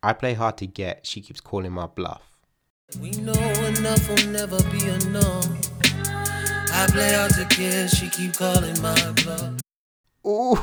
I 0.01 0.13
play 0.13 0.35
hard 0.35 0.57
to 0.59 0.67
get. 0.67 1.07
She 1.07 1.21
keeps 1.21 1.41
calling 1.41 1.73
my 1.73 1.87
bluff. 1.87 2.23
We 3.01 3.11
know 3.11 3.33
enough 3.33 4.09
will 4.09 4.31
never 4.31 4.63
be 4.71 4.87
enough. 4.89 5.49
I 6.75 6.87
play 6.91 7.15
out 7.15 7.35
to 7.35 7.45
kill, 7.47 7.89
she 7.89 8.09
keep 8.09 8.35
calling 8.35 8.81
my 8.81 9.13
bluff. 9.25 9.61
Ooh. 10.25 10.57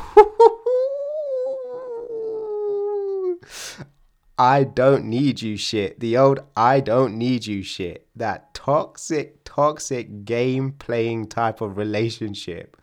I 4.40 4.64
don't 4.64 5.04
need 5.04 5.42
you 5.42 5.58
shit. 5.58 6.00
The 6.00 6.16
old 6.16 6.40
I 6.56 6.80
don't 6.80 7.18
need 7.18 7.44
you 7.44 7.62
shit. 7.62 8.06
That 8.16 8.54
toxic, 8.54 9.44
toxic 9.44 10.24
game 10.24 10.72
playing 10.72 11.26
type 11.26 11.60
of 11.60 11.76
relationship. 11.76 12.80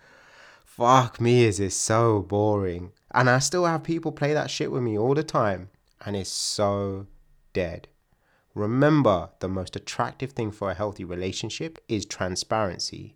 Fuck 0.63 1.19
me, 1.19 1.45
is 1.45 1.59
it 1.59 1.71
so 1.71 2.21
boring. 2.21 2.91
And 3.11 3.27
I 3.27 3.39
still 3.39 3.65
have 3.65 3.81
people 3.81 4.11
play 4.11 4.33
that 4.35 4.51
shit 4.51 4.71
with 4.71 4.83
me 4.83 4.99
all 4.99 5.15
the 5.15 5.23
time. 5.23 5.71
And 6.05 6.15
it's 6.15 6.29
so 6.29 7.07
dead. 7.53 7.87
Remember, 8.53 9.29
the 9.39 9.49
most 9.49 9.75
attractive 9.75 10.33
thing 10.33 10.51
for 10.51 10.69
a 10.69 10.75
healthy 10.75 11.05
relationship 11.05 11.79
is 11.87 12.05
transparency. 12.05 13.15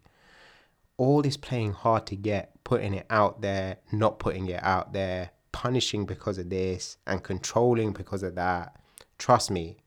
All 0.97 1.21
this 1.21 1.37
playing 1.37 1.73
hard 1.73 2.07
to 2.07 2.15
get, 2.15 2.63
putting 2.63 2.95
it 2.95 3.05
out 3.07 3.41
there, 3.41 3.77
not 3.91 4.17
putting 4.17 4.47
it 4.47 4.63
out 4.63 4.93
there, 4.93 5.29
punishing 5.51 6.05
because 6.05 6.37
of 6.37 6.49
this, 6.49 6.97
and 7.05 7.23
controlling 7.23 7.91
because 7.93 8.23
of 8.23 8.35
that. 8.35 8.75
Trust 9.17 9.51
me, 9.51 9.77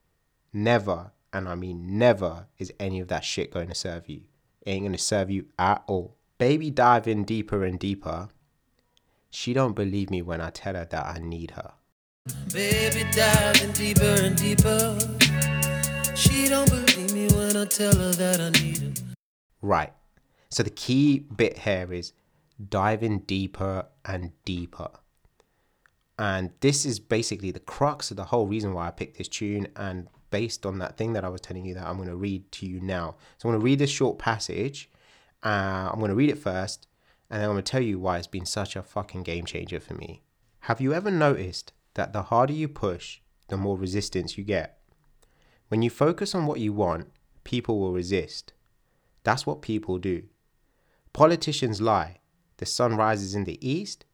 never, 0.53 1.13
and 1.33 1.49
I 1.49 1.55
mean 1.55 1.99
never, 1.99 2.47
is 2.59 2.73
any 2.79 3.01
of 3.01 3.09
that 3.09 3.25
shit 3.25 3.53
going 3.53 3.69
to 3.69 3.75
serve 3.75 4.09
you. 4.09 4.23
It 4.63 4.71
ain't 4.71 4.83
going 4.83 4.93
to 4.93 4.99
serve 4.99 5.31
you 5.31 5.47
at 5.59 5.83
all. 5.87 6.17
Baby 6.39 6.71
dive 6.71 7.07
in 7.07 7.25
deeper 7.25 7.65
and 7.65 7.79
deeper. 7.79 8.29
She 9.31 9.53
don't 9.53 9.75
believe 9.75 10.11
me 10.11 10.23
when 10.23 10.41
I 10.41 10.51
tell 10.51 10.75
her 10.75 10.85
that 10.85 11.07
I 11.07 11.19
need 11.19 11.53
her. 11.53 11.73
Baby 12.53 13.05
diving 13.13 13.73
deeper 13.73 14.17
and 14.23 14.37
deeper. 14.37 14.99
She 16.15 16.49
don't 16.49 16.71
believe 16.71 17.13
me 17.13 17.29
when 17.37 17.57
I 17.57 17.65
tell 17.67 17.95
her 17.95 18.13
that 18.13 18.41
I 18.41 18.51
need 18.51 18.79
her. 18.79 19.15
Right. 19.61 19.93
So 20.49 20.63
the 20.63 20.71
key 20.71 21.19
bit 21.19 21.59
here 21.59 21.93
is 21.93 22.13
diving 22.71 23.21
deeper 23.21 23.87
and 24.05 24.33
deeper. 24.45 24.91
And 26.19 26.51
this 26.61 26.87
is 26.87 27.01
basically 27.01 27.51
the 27.51 27.61
crux 27.61 28.11
of 28.11 28.17
the 28.17 28.25
whole 28.25 28.47
reason 28.47 28.73
why 28.73 28.87
I 28.87 28.91
picked 28.91 29.19
this 29.19 29.29
tune. 29.29 29.69
And 29.77 30.09
based 30.31 30.65
on 30.65 30.79
that 30.79 30.97
thing 30.97 31.13
that 31.15 31.25
I 31.25 31.29
was 31.29 31.41
telling 31.41 31.65
you 31.65 31.75
that 31.75 31.87
I'm 31.87 31.97
going 31.97 32.09
to 32.09 32.17
read 32.17 32.51
to 32.53 32.67
you 32.67 32.81
now. 32.81 33.17
So 33.39 33.49
I'm 33.49 33.53
going 33.53 33.61
to 33.61 33.65
read 33.65 33.79
this 33.79 33.91
short 33.91 34.19
passage. 34.19 34.91
Uh, 35.43 35.91
I'm 35.93 35.99
going 35.99 36.11
to 36.11 36.15
read 36.15 36.31
it 36.31 36.39
first. 36.39 36.87
And 37.31 37.41
then 37.41 37.49
I'm 37.49 37.55
going 37.55 37.65
to 37.65 37.71
tell 37.71 37.83
you 37.83 37.99
why 37.99 38.19
it's 38.19 38.27
been 38.27 38.47
such 38.47 38.77
a 38.77 38.83
fucking 38.83 39.23
game 39.23 39.45
changer 39.45 39.81
for 39.81 39.95
me. 39.95 40.23
Have 40.61 40.81
you 40.81 40.95
ever 40.95 41.11
noticed 41.11 41.73
that 41.95 42.13
the 42.13 42.23
harder 42.23 42.53
you 42.53 42.69
push, 42.69 43.21
the 43.49 43.57
more 43.57 43.77
resistance 43.77 44.39
you 44.39 44.45
get? 44.45 44.79
When 45.69 45.83
you 45.83 45.91
focus 45.91 46.35
on 46.35 46.47
what 46.47 46.61
you 46.61 46.73
want, 46.73 47.09
people 47.43 47.81
will 47.81 47.93
resist. 47.93 48.53
That's 49.25 49.47
what 49.47 49.63
people 49.63 49.99
do. 49.99 50.25
Politicians 51.13 51.81
lie. 51.81 52.19
The 52.59 52.67
sun 52.67 52.97
rises 52.97 53.35
in 53.35 53.45
the 53.45 53.59
east, 53.67 54.05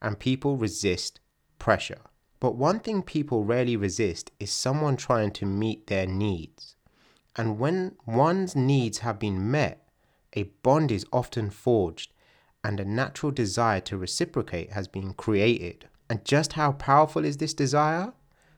and 0.00 0.18
people 0.18 0.56
resist 0.56 1.20
pressure. 1.60 2.00
But 2.40 2.56
one 2.56 2.80
thing 2.80 3.02
people 3.02 3.44
rarely 3.44 3.76
resist 3.76 4.32
is 4.40 4.50
someone 4.50 4.96
trying 4.96 5.30
to 5.32 5.46
meet 5.46 5.86
their 5.86 6.06
needs. 6.06 6.74
And 7.36 7.60
when 7.60 7.96
one's 8.06 8.56
needs 8.56 8.98
have 8.98 9.20
been 9.20 9.50
met, 9.50 9.86
a 10.32 10.44
bond 10.62 10.90
is 10.90 11.06
often 11.12 11.50
forged 11.50 12.12
and 12.64 12.80
a 12.80 12.84
natural 12.84 13.30
desire 13.32 13.80
to 13.80 13.96
reciprocate 13.96 14.72
has 14.72 14.88
been 14.88 15.14
created. 15.14 15.88
And 16.08 16.24
just 16.24 16.54
how 16.54 16.72
powerful 16.72 17.24
is 17.24 17.36
this 17.36 17.54
desire? 17.54 18.12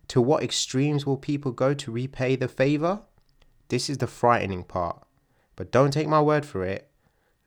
To 0.09 0.21
what 0.21 0.43
extremes 0.43 1.07
will 1.07 1.17
people 1.17 1.53
go 1.53 1.75
to 1.75 1.93
repay 1.93 2.37
the 2.37 2.49
favor? 2.49 3.01
This 3.69 3.89
is 3.89 3.99
the 3.99 4.07
frightening 4.07 4.65
part. 4.65 5.03
But 5.55 5.71
don't 5.71 5.93
take 5.93 6.09
my 6.09 6.21
word 6.21 6.45
for 6.45 6.65
it. 6.65 6.91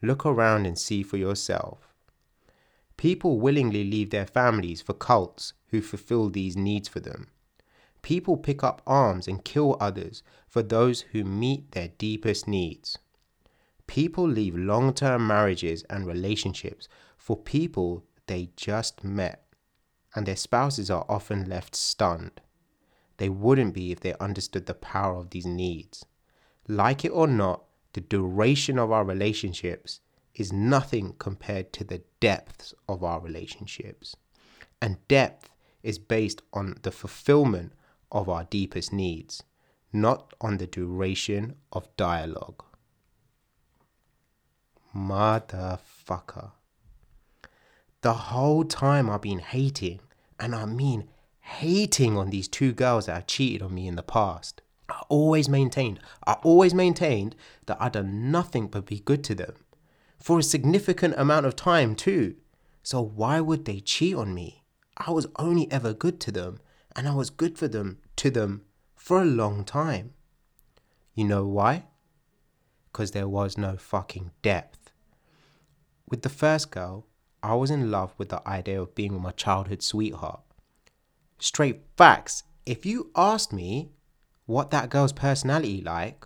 Look 0.02 0.26
around 0.26 0.66
and 0.66 0.78
see 0.78 1.04
for 1.04 1.18
yourself. 1.18 1.95
People 2.98 3.40
willingly 3.40 3.84
leave 3.84 4.10
their 4.10 4.26
families 4.26 4.82
for 4.82 4.94
cults 4.94 5.54
who 5.68 5.82
fulfill 5.82 6.30
these 6.30 6.56
needs 6.56 6.88
for 6.88 7.00
them. 7.00 7.28
People 8.02 8.38
pick 8.38 8.64
up 8.64 8.82
arms 8.86 9.28
and 9.28 9.44
kill 9.44 9.78
others 9.80 10.24
for 10.48 10.62
those 10.62 11.02
who 11.12 11.24
meet 11.24 11.72
their 11.72 11.90
deepest 11.98 12.48
needs. 12.48 12.98
People 13.88 14.28
leave 14.28 14.56
long 14.56 14.94
term 14.94 15.28
marriages 15.28 15.84
and 15.90 16.06
relationships 16.06 16.88
for 17.18 17.36
people 17.36 18.04
they 18.28 18.50
just 18.56 19.04
met, 19.04 19.46
and 20.16 20.26
their 20.26 20.36
spouses 20.36 20.90
are 20.90 21.06
often 21.10 21.50
left 21.50 21.76
stunned. 21.76 22.42
They 23.18 23.30
wouldn't 23.30 23.74
be 23.74 23.92
if 23.92 24.00
they 24.00 24.14
understood 24.20 24.66
the 24.66 24.74
power 24.74 25.18
of 25.18 25.30
these 25.30 25.46
needs. 25.46 26.06
Like 26.68 27.06
it 27.06 27.10
or 27.10 27.28
not, 27.28 27.64
the 27.94 28.02
duration 28.02 28.78
of 28.78 28.92
our 28.92 29.04
relationships 29.04 30.02
is 30.36 30.52
nothing 30.52 31.16
compared 31.18 31.72
to 31.74 31.84
the 31.84 32.02
depths 32.20 32.74
of 32.88 33.04
our 33.04 33.20
relationships. 33.20 34.16
And 34.82 35.06
depth 35.08 35.50
is 35.82 35.98
based 35.98 36.42
on 36.54 36.78
the 36.82 36.92
fulfillment 36.92 37.72
of 38.12 38.30
our 38.30 38.44
deepest 38.44 38.92
needs, 38.92 39.44
not 39.94 40.34
on 40.42 40.58
the 40.58 40.68
duration 40.68 41.56
of 41.72 41.96
dialogue. 41.96 42.64
Motherfucker. 44.96 46.52
The 48.02 48.14
whole 48.14 48.64
time 48.64 49.10
I've 49.10 49.22
been 49.22 49.40
hating, 49.40 50.00
and 50.40 50.54
I 50.54 50.66
mean 50.66 51.10
hating 51.40 52.18
on 52.18 52.30
these 52.30 52.48
two 52.48 52.74
girls 52.74 53.06
that 53.06 53.14
have 53.14 53.28
cheated 53.28 53.62
on 53.62 53.74
me 53.74 53.88
in 53.88 53.96
the 53.96 54.04
past. 54.04 54.62
I 54.90 55.02
always 55.10 55.50
maintained, 55.50 56.00
I 56.26 56.34
always 56.44 56.74
maintained 56.74 57.36
that 57.66 57.78
I'd 57.80 57.94
done 57.94 58.32
nothing 58.32 58.68
but 58.68 58.86
be 58.86 59.00
good 59.00 59.24
to 59.26 59.36
them. 59.36 59.54
For 60.26 60.40
a 60.40 60.44
significant 60.44 61.14
amount 61.20 61.46
of 61.46 61.56
time, 61.56 61.94
too. 61.94 62.38
So 62.82 63.00
why 63.00 63.40
would 63.42 63.66
they 63.66 63.80
cheat 63.80 64.16
on 64.16 64.34
me? 64.34 64.64
I 64.98 65.12
was 65.12 65.28
only 65.36 65.72
ever 65.72 65.94
good 65.94 66.20
to 66.22 66.32
them, 66.32 66.58
and 66.96 67.08
I 67.08 67.14
was 67.14 67.30
good 67.30 67.60
for 67.60 67.68
them, 67.68 68.00
to 68.16 68.32
them, 68.32 68.64
for 68.96 69.22
a 69.22 69.26
long 69.42 69.64
time. 69.64 70.16
You 71.14 71.26
know 71.26 71.46
why? 71.46 71.86
Because 72.92 73.12
there 73.12 73.28
was 73.28 73.56
no 73.56 73.78
fucking 73.78 74.32
depth. 74.42 74.92
With 76.10 76.24
the 76.24 76.30
first 76.30 76.72
girl, 76.72 77.06
I 77.44 77.54
was 77.54 77.70
in 77.70 77.92
love 77.92 78.16
with 78.18 78.30
the 78.30 78.42
idea 78.50 78.82
of 78.82 78.96
being 78.96 79.14
with 79.14 79.22
my 79.22 79.30
childhood 79.30 79.84
sweetheart. 79.84 80.42
Straight 81.38 81.84
facts. 81.98 82.42
If 82.66 82.84
you 82.84 83.12
asked 83.16 83.54
me 83.54 83.92
what 84.48 84.72
that 84.72 84.90
girl's 84.90 85.14
personality 85.14 85.84
like, 85.84 86.26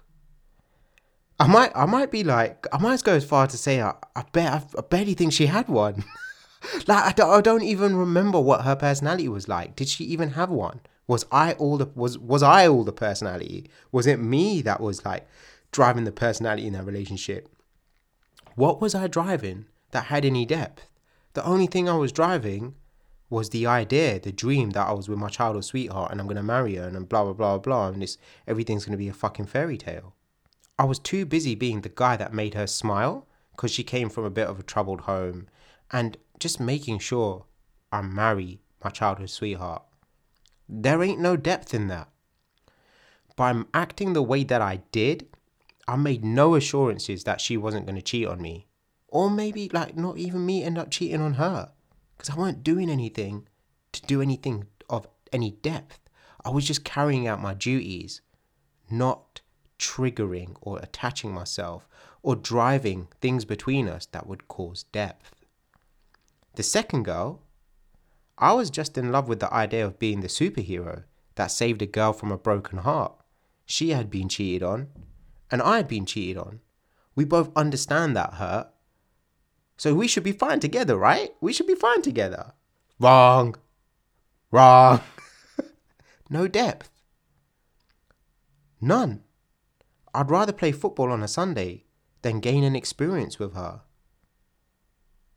I 1.40 1.48
might 1.48 1.72
I 1.74 1.86
might 1.86 2.12
be 2.12 2.24
like 2.24 2.68
I 2.74 2.78
might 2.80 3.02
go 3.04 3.14
as 3.14 3.24
far 3.24 3.48
to 3.48 3.58
say 3.58 3.82
I, 3.82 3.94
I 4.16 4.24
bet 4.34 4.72
I 4.78 4.82
barely 4.82 5.14
think 5.14 5.32
she 5.32 5.46
had 5.46 5.70
one. 5.70 6.04
like 6.88 7.04
I 7.06 7.12
don't, 7.14 7.30
I 7.30 7.42
don't 7.42 7.64
even 7.64 7.96
remember 7.96 8.40
what 8.42 8.66
her 8.66 8.76
personality 8.76 9.30
was 9.30 9.48
like. 9.48 9.76
Did 9.76 9.88
she 9.88 10.04
even 10.06 10.32
have 10.32 10.50
one? 10.50 10.82
Was 11.08 11.26
I 11.32 11.54
all 11.54 11.78
the 11.78 11.88
was 11.96 12.20
was 12.20 12.44
I 12.44 12.68
all 12.68 12.84
the 12.84 12.92
personality? 12.92 13.70
Was 13.92 14.06
it 14.06 14.20
me 14.20 14.62
that 14.64 14.82
was 14.82 15.06
like 15.06 15.28
driving 15.72 16.04
the 16.04 16.12
personality 16.12 16.68
in 16.68 16.74
that 16.74 16.86
relationship? 16.86 17.48
What 18.56 18.82
was 18.82 18.94
I 18.94 19.08
driving 19.08 19.66
that 19.92 20.06
had 20.06 20.26
any 20.26 20.46
depth? 20.46 20.88
The 21.34 21.46
only 21.46 21.68
thing 21.68 21.88
I 21.88 21.96
was 21.96 22.12
driving 22.12 22.76
was 23.30 23.52
the 23.52 23.66
idea, 23.66 24.20
the 24.20 24.32
dream 24.34 24.72
that 24.72 24.88
I 24.88 24.92
was 24.92 25.08
with 25.08 25.20
my 25.20 25.30
childhood 25.30 25.64
sweetheart 25.64 26.12
and 26.12 26.20
I'm 26.20 26.28
gonna 26.28 26.44
marry 26.44 26.76
her 26.76 26.88
and 26.88 27.08
blah 27.08 27.24
blah 27.24 27.34
blah 27.34 27.58
blah 27.60 27.88
and 27.88 28.02
this 28.02 28.18
everything's 28.46 28.84
gonna 28.84 28.98
be 28.98 29.08
a 29.08 29.14
fucking 29.14 29.46
fairy 29.46 29.78
tale. 29.78 30.16
I 30.80 30.86
was 30.86 30.98
too 30.98 31.26
busy 31.26 31.56
being 31.56 31.82
the 31.82 31.92
guy 31.94 32.16
that 32.16 32.34
made 32.34 32.54
her 32.54 32.66
smile 32.66 33.28
because 33.52 33.70
she 33.70 33.84
came 33.84 34.10
from 34.10 34.24
a 34.24 34.30
bit 34.30 34.48
of 34.48 34.62
a 34.62 34.64
troubled 34.64 35.02
home 35.02 35.50
and 35.92 36.16
just 36.40 36.58
making 36.58 37.00
sure 37.00 37.44
I 37.92 38.02
marry 38.02 38.62
my 38.82 38.90
childhood 38.90 39.30
sweetheart. 39.30 39.84
There 40.70 41.04
ain't 41.04 41.20
no 41.20 41.36
depth 41.36 41.74
in 41.74 41.88
that. 41.88 42.08
By 43.36 43.64
acting 43.74 44.14
the 44.14 44.22
way 44.22 44.46
that 44.46 44.62
I 44.62 44.78
did, 44.94 45.28
I 45.86 45.98
made 45.98 46.24
no 46.24 46.56
assurances 46.56 47.26
that 47.26 47.42
she 47.42 47.58
wasn't 47.58 47.86
going 47.86 47.98
to 47.98 48.02
cheat 48.02 48.28
on 48.28 48.42
me. 48.42 48.68
Or 49.10 49.30
maybe, 49.30 49.70
like, 49.74 49.98
not 49.98 50.18
even 50.18 50.46
me 50.46 50.64
end 50.64 50.78
up 50.78 50.92
cheating 50.92 51.22
on 51.22 51.34
her. 51.34 51.74
Because 52.18 52.30
I 52.30 52.40
weren't 52.40 52.64
doing 52.64 52.90
anything 52.90 53.50
to 53.92 54.02
do 54.04 54.22
anything 54.22 54.68
of 54.90 55.08
any 55.34 55.52
depth. 55.52 56.00
I 56.46 56.52
was 56.52 56.66
just 56.66 56.86
carrying 56.86 57.28
out 57.28 57.42
my 57.42 57.54
duties, 57.54 58.22
not 58.90 59.42
triggering 59.80 60.56
or 60.62 60.78
attaching 60.80 61.34
myself 61.34 61.88
or 62.22 62.36
driving 62.36 63.08
things 63.22 63.46
between 63.46 63.88
us 63.88 64.06
that 64.08 64.28
would 64.28 64.48
cause 64.48 64.84
depth. 64.84 65.34
The 66.56 66.64
second 66.64 67.04
girl, 67.04 67.42
I 68.38 68.54
was 68.54 68.70
just 68.70 68.98
in 68.98 69.12
love 69.12 69.28
with 69.28 69.40
the 69.40 69.54
idea 69.54 69.86
of 69.86 70.00
being 70.00 70.22
the 70.22 70.28
superhero 70.28 71.04
that 71.36 71.48
saved 71.48 71.82
a 71.82 71.86
girl 71.86 72.14
from 72.14 72.32
a 72.32 72.38
broken 72.38 72.80
heart. 72.80 73.14
She 73.66 73.92
had 73.92 74.10
been 74.10 74.30
cheated 74.30 74.64
on, 74.64 74.88
and 75.50 75.62
I 75.62 75.78
had 75.78 75.88
been 75.88 76.06
cheated 76.06 76.38
on. 76.38 76.60
We 77.16 77.26
both 77.26 77.56
understand 77.56 78.16
that 78.16 78.36
hurt. 78.36 78.70
So 79.78 79.94
we 79.94 80.08
should 80.08 80.24
be 80.24 80.32
fine 80.32 80.60
together, 80.60 80.98
right? 80.98 81.34
We 81.40 81.54
should 81.54 81.68
be 81.68 81.76
fine 81.76 82.02
together. 82.02 82.54
Wrong. 83.00 83.56
Wrong. 84.52 85.02
no 86.30 86.48
depth. 86.48 86.90
None. 88.82 89.24
I'd 90.14 90.30
rather 90.32 90.54
play 90.54 90.72
football 90.72 91.12
on 91.12 91.24
a 91.24 91.28
Sunday 91.28 91.86
than 92.22 92.40
gain 92.40 92.64
an 92.64 92.76
experience 92.76 93.40
with 93.40 93.54
her. 93.54 93.82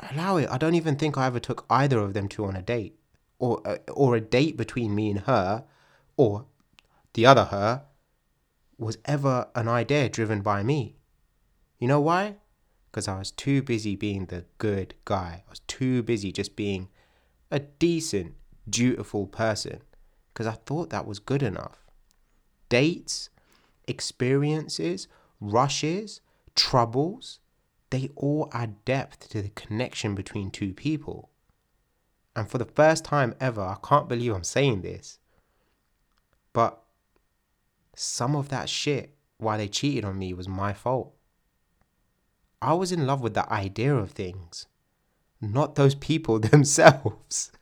Allow 0.00 0.38
it. 0.38 0.48
I 0.50 0.58
don't 0.58 0.74
even 0.74 0.96
think 0.96 1.16
I 1.16 1.26
ever 1.26 1.38
took 1.38 1.64
either 1.70 1.98
of 1.98 2.14
them 2.14 2.28
two 2.28 2.44
on 2.44 2.56
a 2.56 2.62
date, 2.62 2.98
or 3.38 3.60
uh, 3.66 3.78
or 3.92 4.16
a 4.16 4.20
date 4.20 4.56
between 4.56 4.94
me 4.94 5.10
and 5.10 5.20
her, 5.20 5.64
or 6.16 6.46
the 7.14 7.26
other 7.26 7.44
her, 7.44 7.84
was 8.78 8.98
ever 9.04 9.48
an 9.54 9.68
idea 9.68 10.08
driven 10.08 10.40
by 10.40 10.62
me. 10.62 10.96
You 11.78 11.88
know 11.88 12.00
why? 12.00 12.36
Because 12.90 13.08
I 13.08 13.18
was 13.18 13.30
too 13.30 13.62
busy 13.62 13.96
being 13.96 14.26
the 14.26 14.44
good 14.58 14.94
guy. 15.04 15.44
I 15.46 15.50
was 15.50 15.60
too 15.60 16.02
busy 16.02 16.32
just 16.32 16.56
being 16.56 16.88
a 17.50 17.60
decent, 17.60 18.34
dutiful 18.68 19.26
person. 19.26 19.82
Because 20.32 20.46
I 20.46 20.52
thought 20.52 20.90
that 20.90 21.06
was 21.06 21.18
good 21.18 21.42
enough. 21.42 21.84
Dates, 22.68 23.30
experiences, 23.86 25.08
rushes, 25.40 26.20
troubles, 26.54 27.40
they 27.90 28.10
all 28.16 28.48
add 28.52 28.84
depth 28.84 29.28
to 29.30 29.42
the 29.42 29.50
connection 29.50 30.14
between 30.14 30.50
two 30.50 30.72
people. 30.72 31.30
And 32.34 32.48
for 32.48 32.58
the 32.58 32.64
first 32.64 33.04
time 33.04 33.34
ever, 33.40 33.60
I 33.60 33.76
can't 33.86 34.08
believe 34.08 34.34
I'm 34.34 34.44
saying 34.44 34.82
this, 34.82 35.18
but 36.52 36.82
some 37.94 38.34
of 38.34 38.48
that 38.48 38.68
shit 38.68 39.14
why 39.38 39.56
they 39.56 39.68
cheated 39.68 40.04
on 40.04 40.18
me 40.18 40.32
was 40.32 40.48
my 40.48 40.72
fault. 40.72 41.14
I 42.62 42.74
was 42.74 42.92
in 42.92 43.06
love 43.06 43.20
with 43.20 43.34
the 43.34 43.50
idea 43.52 43.94
of 43.94 44.12
things, 44.12 44.66
not 45.40 45.74
those 45.74 45.94
people 45.94 46.38
themselves. 46.40 47.52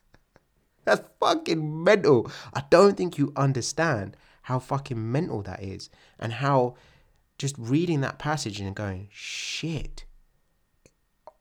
That's 0.84 1.02
fucking 1.18 1.84
mental. 1.84 2.30
I 2.54 2.64
don't 2.70 2.96
think 2.96 3.18
you 3.18 3.32
understand 3.36 4.16
how 4.42 4.58
fucking 4.58 5.10
mental 5.10 5.42
that 5.42 5.62
is 5.62 5.90
and 6.18 6.34
how 6.34 6.74
just 7.38 7.56
reading 7.58 8.00
that 8.02 8.18
passage 8.18 8.60
and 8.60 8.76
going, 8.76 9.08
shit, 9.10 10.04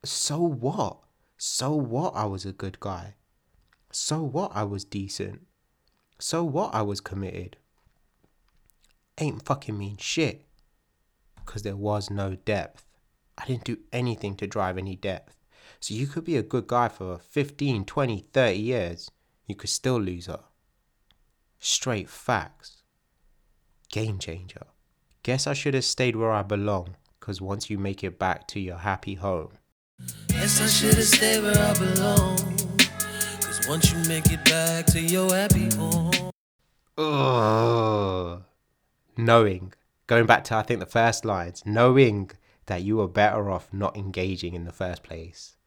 so 0.03 0.39
what? 0.39 0.99
So 1.37 1.73
what 1.73 2.15
I 2.15 2.25
was 2.25 2.45
a 2.45 2.53
good 2.53 2.79
guy? 2.79 3.15
So 3.91 4.21
what 4.21 4.51
I 4.53 4.63
was 4.63 4.85
decent? 4.85 5.41
So 6.19 6.43
what 6.43 6.73
I 6.73 6.81
was 6.81 7.01
committed? 7.01 7.57
Ain't 9.17 9.45
fucking 9.45 9.77
mean 9.77 9.97
shit. 9.97 10.45
Because 11.35 11.63
there 11.63 11.75
was 11.75 12.09
no 12.09 12.35
depth. 12.35 12.85
I 13.37 13.45
didn't 13.45 13.63
do 13.63 13.77
anything 13.91 14.35
to 14.35 14.47
drive 14.47 14.77
any 14.77 14.95
depth. 14.95 15.35
So 15.79 15.93
you 15.93 16.07
could 16.07 16.25
be 16.25 16.37
a 16.37 16.43
good 16.43 16.67
guy 16.67 16.89
for 16.89 17.17
15, 17.17 17.85
20, 17.85 18.25
30 18.33 18.57
years. 18.57 19.11
You 19.47 19.55
could 19.55 19.69
still 19.69 19.99
lose 19.99 20.27
her. 20.27 20.43
Straight 21.57 22.09
facts. 22.09 22.78
Game 23.91 24.19
changer. 24.19 24.67
Guess 25.23 25.47
I 25.47 25.53
should 25.53 25.73
have 25.73 25.83
stayed 25.83 26.15
where 26.15 26.31
I 26.31 26.43
belong. 26.43 26.95
Because 27.19 27.41
once 27.41 27.69
you 27.69 27.77
make 27.77 28.03
it 28.03 28.19
back 28.19 28.47
to 28.49 28.59
your 28.59 28.77
happy 28.77 29.15
home, 29.15 29.51
Guess 30.27 30.61
I 30.61 30.67
should've 30.67 31.03
stayed 31.03 31.41
where 31.41 31.57
I 31.57 31.73
belong. 31.73 32.37
Cause 33.41 33.67
once 33.67 33.91
you 33.91 33.97
make 34.07 34.31
it 34.31 34.45
back 34.45 34.85
to 34.87 35.01
your 35.01 35.29
happy 35.33 35.69
home. 35.75 36.31
Ugh. 36.97 38.43
Knowing, 39.17 39.73
going 40.07 40.25
back 40.25 40.43
to 40.45 40.55
I 40.55 40.61
think 40.61 40.79
the 40.79 40.85
first 40.85 41.25
lines, 41.25 41.63
knowing 41.65 42.31
that 42.67 42.83
you 42.83 42.97
were 42.97 43.07
better 43.07 43.49
off 43.49 43.67
not 43.73 43.97
engaging 43.97 44.53
in 44.53 44.65
the 44.65 44.71
first 44.71 45.03
place. 45.03 45.57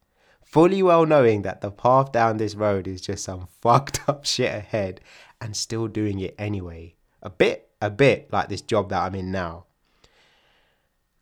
Fully 0.43 0.81
well 0.81 1.05
knowing 1.05 1.41
that 1.41 1.61
the 1.61 1.71
path 1.71 2.11
down 2.11 2.37
this 2.37 2.55
road 2.55 2.87
is 2.87 3.01
just 3.01 3.23
some 3.23 3.47
fucked 3.61 4.01
up 4.07 4.25
shit 4.25 4.53
ahead 4.53 5.01
and 5.39 5.55
still 5.55 5.87
doing 5.87 6.19
it 6.19 6.35
anyway. 6.39 6.95
A 7.21 7.29
bit, 7.29 7.69
a 7.85 7.89
bit 7.89 8.31
like 8.31 8.49
this 8.49 8.61
job 8.61 8.89
that 8.89 9.03
I'm 9.03 9.15
in 9.15 9.31
now. 9.31 9.65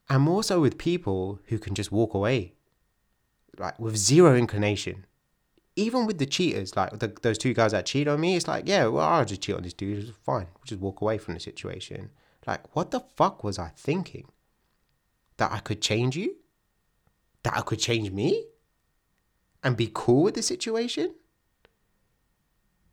And 0.10 0.24
more 0.24 0.44
so 0.44 0.60
with 0.60 0.78
people 0.78 1.40
who 1.48 1.58
can 1.58 1.74
just 1.74 1.92
walk 1.92 2.14
away, 2.14 2.54
like 3.58 3.80
with 3.80 3.96
zero 3.96 4.36
inclination 4.36 5.06
even 5.76 6.06
with 6.06 6.18
the 6.18 6.26
cheaters, 6.26 6.76
like 6.76 7.00
the, 7.00 7.14
those 7.22 7.38
two 7.38 7.54
guys 7.54 7.72
that 7.72 7.86
cheat 7.86 8.08
on 8.08 8.20
me, 8.20 8.36
it's 8.36 8.48
like, 8.48 8.68
yeah, 8.68 8.88
well, 8.88 9.08
I'll 9.08 9.26
just 9.26 9.42
cheat 9.42 9.56
on 9.56 9.64
this 9.64 9.74
dude. 9.74 10.00
It's 10.00 10.18
fine. 10.26 10.48
We'll 10.54 10.66
just 10.66 10.82
walk 10.82 11.02
away 11.02 11.18
from 11.18 11.34
the 11.34 11.40
situation. 11.40 12.12
Like, 12.46 12.76
what 12.76 12.92
the 12.92 13.00
fuck 13.00 13.44
was 13.44 13.58
I 13.58 13.72
thinking? 13.76 14.28
That 15.38 15.52
I 15.52 15.60
could 15.60 15.82
change 15.82 16.16
you? 16.16 16.36
That 17.44 17.56
I 17.56 17.62
could 17.62 17.80
change 17.80 18.12
me? 18.12 18.46
And 19.64 19.78
be 19.78 19.90
cool 19.94 20.24
with 20.24 20.36
the 20.36 20.42
situation? 20.42 21.16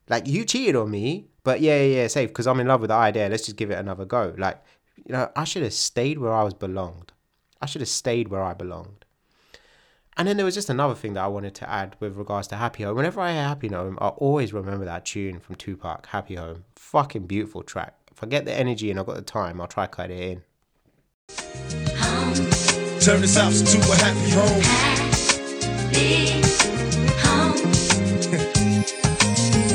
Like, 0.09 0.27
you 0.27 0.45
cheated 0.45 0.77
on 0.77 0.91
me, 0.91 1.29
but 1.49 1.63
yeah, 1.63 1.81
yeah, 1.81 2.03
yeah, 2.03 2.07
safe, 2.09 2.29
because 2.29 2.47
I'm 2.47 2.61
in 2.61 2.67
love 2.67 2.83
with 2.83 2.89
the 2.89 2.95
idea. 2.95 3.27
Let's 3.31 3.47
just 3.47 3.57
give 3.57 3.71
it 3.71 3.79
another 3.79 4.05
go. 4.05 4.35
Like, 4.37 4.63
you 4.99 5.15
know, 5.15 5.31
I 5.35 5.45
should 5.45 5.63
have 5.63 5.73
stayed 5.73 6.19
where 6.19 6.35
I 6.35 6.43
was 6.43 6.53
belonged. 6.53 7.13
I 7.63 7.65
should 7.65 7.81
have 7.81 7.89
stayed 7.89 8.29
where 8.29 8.43
I 8.43 8.53
belonged. 8.53 9.07
And 10.19 10.29
then 10.29 10.37
there 10.37 10.45
was 10.45 10.55
just 10.55 10.69
another 10.69 10.95
thing 10.95 11.15
that 11.15 11.25
I 11.25 11.29
wanted 11.29 11.55
to 11.55 11.71
add 11.71 11.97
with 12.01 12.19
regards 12.19 12.49
to 12.49 12.57
Happy 12.57 12.83
Home. 12.83 12.95
Whenever 12.95 13.23
I 13.23 13.33
hear 13.33 13.45
Happy 13.45 13.69
Home, 13.69 13.97
I 13.99 14.09
always 14.09 14.53
remember 14.53 14.85
that 14.85 15.07
tune 15.07 15.41
from 15.41 15.55
Tupac, 15.55 16.05
Happy 16.09 16.35
Home. 16.35 16.65
Fucking 16.77 17.27
beautiful 17.27 17.63
track. 17.63 17.95
If 18.13 18.23
I 18.23 18.27
get 18.27 18.45
the 18.45 18.53
energy 18.53 18.91
and 18.91 19.01
I've 19.01 19.07
got 19.07 19.17
the 19.17 19.23
time, 19.23 19.59
I'll 19.59 19.69
try 19.69 19.87
to 19.87 19.91
cut 19.91 20.11
it 20.11 20.21
in. 20.21 20.43
Turn 23.01 23.23
this 23.23 23.39
house 23.39 23.63
into 23.63 23.79
a 23.91 23.97
happy 23.97 24.33
home. 24.33 24.63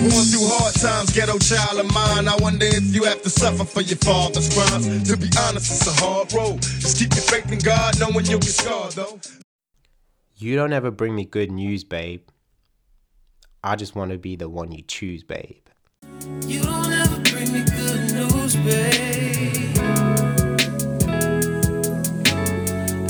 Going 0.04 0.26
through 0.26 0.48
hard 0.52 0.76
times, 0.76 1.12
ghetto 1.16 1.40
child 1.40 1.80
of 1.80 1.94
mine. 1.94 2.28
I 2.28 2.36
wonder 2.42 2.66
if 2.66 2.94
you 2.94 3.06
have 3.06 3.22
to 3.22 3.30
suffer 3.30 3.64
for 3.64 3.80
your 3.80 3.98
father's 3.98 4.54
crimes. 4.54 5.10
To 5.10 5.16
be 5.16 5.30
honest, 5.48 5.72
it's 5.72 5.88
a 5.88 5.94
hard 6.04 6.34
road. 6.34 6.62
Just 6.62 7.00
keep 7.00 7.14
your 7.14 7.24
faith 7.24 7.50
in 7.50 7.60
God, 7.60 7.98
knowing 8.00 8.26
you'll 8.26 8.40
get 8.40 8.52
scarred 8.52 8.92
though. 8.92 9.20
You 10.36 10.58
don't 10.58 10.74
ever 10.74 10.92
bring 10.92 11.16
me 11.16 11.24
good 11.24 11.52
news, 11.52 11.86
babe. 11.86 12.28
I 13.64 13.78
just 13.78 13.96
want 13.96 14.12
to 14.12 14.18
be 14.18 14.36
the 14.36 14.50
one 14.50 14.74
you 14.74 14.84
choose, 14.84 15.24
babe. 15.24 15.64
You 16.48 16.62
don't 16.64 16.92
ever 16.92 17.22
bring 17.22 17.54
me 17.54 17.64
good 17.64 18.14
news, 18.14 18.58
babe. 18.58 19.78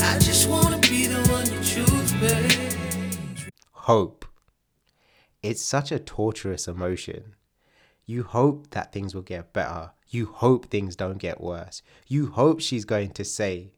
I 0.00 0.18
just 0.20 0.48
wanna 0.48 0.78
be 0.78 1.08
the 1.08 1.26
one 1.28 1.44
you 1.52 1.60
choose, 1.60 2.12
babe. 2.20 3.50
Hope. 3.72 4.23
It's 5.44 5.60
such 5.60 5.92
a 5.92 5.98
torturous 5.98 6.66
emotion. 6.66 7.34
You 8.06 8.22
hope 8.22 8.70
that 8.70 8.94
things 8.94 9.14
will 9.14 9.20
get 9.20 9.52
better. 9.52 9.90
You 10.08 10.24
hope 10.24 10.70
things 10.70 10.96
don't 10.96 11.18
get 11.18 11.38
worse. 11.38 11.82
You 12.08 12.28
hope 12.28 12.62
she's 12.62 12.86
going 12.86 13.10
to 13.10 13.26
say, 13.26 13.72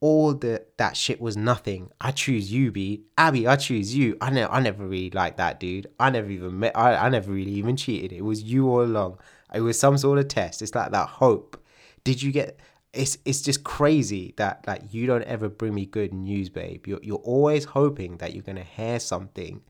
all 0.00 0.32
the 0.32 0.64
that 0.78 0.96
shit 0.96 1.20
was 1.20 1.36
nothing. 1.36 1.90
I 2.00 2.10
choose 2.10 2.50
you, 2.50 2.72
B. 2.72 3.02
Abhi, 3.18 3.46
I 3.46 3.56
choose 3.56 3.94
you. 3.94 4.16
I 4.22 4.30
never 4.30 4.50
I 4.50 4.60
never 4.60 4.86
really 4.86 5.10
liked 5.10 5.36
that 5.36 5.60
dude. 5.60 5.88
I 6.00 6.08
never 6.08 6.30
even 6.30 6.58
met 6.58 6.74
I, 6.74 6.96
I 6.96 7.08
never 7.10 7.30
really 7.30 7.52
even 7.52 7.76
cheated. 7.76 8.10
It 8.10 8.22
was 8.22 8.42
you 8.42 8.70
all 8.70 8.82
along. 8.82 9.18
It 9.54 9.60
was 9.60 9.78
some 9.78 9.98
sort 9.98 10.20
of 10.20 10.28
test. 10.28 10.62
It's 10.62 10.74
like 10.74 10.90
that 10.92 11.06
hope. 11.06 11.62
Did 12.02 12.22
you 12.22 12.32
get 12.32 12.58
it's 12.94 13.18
it's 13.26 13.42
just 13.42 13.62
crazy 13.62 14.32
that 14.38 14.64
like 14.66 14.94
you 14.94 15.06
don't 15.06 15.24
ever 15.24 15.50
bring 15.50 15.74
me 15.74 15.84
good 15.84 16.14
news, 16.14 16.48
babe. 16.48 16.86
You're 16.86 17.00
you're 17.02 17.18
always 17.18 17.66
hoping 17.66 18.16
that 18.16 18.32
you're 18.32 18.42
gonna 18.42 18.64
hear 18.64 18.98
something 18.98 19.60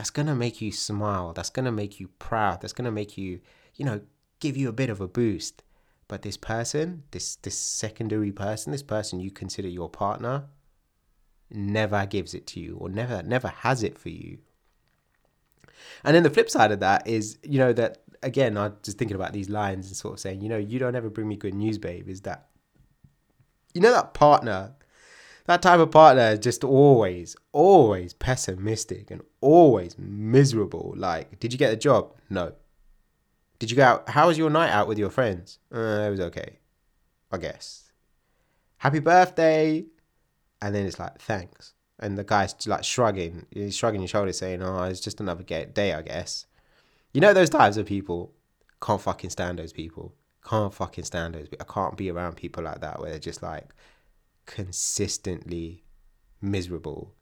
that's 0.00 0.08
gonna 0.08 0.34
make 0.34 0.62
you 0.62 0.72
smile, 0.72 1.34
that's 1.34 1.50
gonna 1.50 1.70
make 1.70 2.00
you 2.00 2.08
proud, 2.18 2.62
that's 2.62 2.72
gonna 2.72 2.90
make 2.90 3.18
you, 3.18 3.38
you 3.74 3.84
know, 3.84 4.00
give 4.38 4.56
you 4.56 4.66
a 4.66 4.72
bit 4.72 4.88
of 4.88 4.98
a 4.98 5.06
boost. 5.06 5.62
But 6.08 6.22
this 6.22 6.38
person, 6.38 7.02
this 7.10 7.36
this 7.36 7.58
secondary 7.58 8.32
person, 8.32 8.72
this 8.72 8.82
person 8.82 9.20
you 9.20 9.30
consider 9.30 9.68
your 9.68 9.90
partner, 9.90 10.44
never 11.50 12.06
gives 12.06 12.32
it 12.32 12.46
to 12.46 12.60
you 12.60 12.78
or 12.80 12.88
never 12.88 13.22
never 13.22 13.48
has 13.48 13.82
it 13.82 13.98
for 13.98 14.08
you. 14.08 14.38
And 16.02 16.16
then 16.16 16.22
the 16.22 16.30
flip 16.30 16.48
side 16.48 16.72
of 16.72 16.80
that 16.80 17.06
is, 17.06 17.36
you 17.42 17.58
know, 17.58 17.74
that 17.74 17.98
again, 18.22 18.56
I'm 18.56 18.76
just 18.82 18.96
thinking 18.96 19.16
about 19.16 19.34
these 19.34 19.50
lines 19.50 19.88
and 19.88 19.94
sort 19.94 20.14
of 20.14 20.20
saying, 20.20 20.40
you 20.40 20.48
know, 20.48 20.56
you 20.56 20.78
don't 20.78 20.96
ever 20.96 21.10
bring 21.10 21.28
me 21.28 21.36
good 21.36 21.52
news, 21.52 21.76
babe, 21.76 22.08
is 22.08 22.22
that 22.22 22.48
you 23.74 23.82
know 23.82 23.92
that 23.92 24.14
partner, 24.14 24.72
that 25.50 25.62
type 25.62 25.80
of 25.80 25.90
partner 25.90 26.28
is 26.28 26.38
just 26.38 26.62
always, 26.62 27.34
always 27.50 28.12
pessimistic 28.12 29.10
and 29.10 29.20
always 29.40 29.98
miserable. 29.98 30.94
Like, 30.96 31.40
did 31.40 31.52
you 31.52 31.58
get 31.58 31.70
the 31.70 31.76
job? 31.76 32.12
No. 32.30 32.52
Did 33.58 33.68
you 33.68 33.76
go 33.76 33.82
out? 33.82 34.08
How 34.08 34.28
was 34.28 34.38
your 34.38 34.48
night 34.48 34.70
out 34.70 34.86
with 34.86 34.96
your 34.96 35.10
friends? 35.10 35.58
Uh, 35.74 36.06
it 36.06 36.10
was 36.10 36.20
okay, 36.20 36.60
I 37.32 37.38
guess. 37.38 37.90
Happy 38.78 39.00
birthday, 39.00 39.84
and 40.62 40.72
then 40.72 40.86
it's 40.86 41.00
like 41.00 41.20
thanks, 41.20 41.74
and 41.98 42.16
the 42.16 42.22
guy's 42.22 42.54
like 42.68 42.84
shrugging, 42.84 43.44
he's 43.50 43.76
shrugging 43.76 44.02
his 44.02 44.10
shoulders, 44.10 44.38
saying, 44.38 44.62
"Oh, 44.62 44.84
it's 44.84 45.00
just 45.00 45.20
another 45.20 45.42
day, 45.42 45.92
I 45.92 46.02
guess." 46.02 46.46
You 47.12 47.20
know 47.20 47.34
those 47.34 47.50
types 47.50 47.76
of 47.76 47.86
people. 47.86 48.32
Can't 48.80 49.00
fucking 49.00 49.30
stand 49.30 49.58
those 49.58 49.72
people. 49.72 50.14
Can't 50.48 50.72
fucking 50.72 51.04
stand 51.04 51.34
those. 51.34 51.48
I 51.60 51.64
can't 51.64 51.96
be 51.96 52.08
around 52.08 52.36
people 52.36 52.62
like 52.62 52.80
that 52.82 53.00
where 53.00 53.10
they're 53.10 53.18
just 53.18 53.42
like 53.42 53.68
consistently 54.50 55.84
miserable 56.42 57.14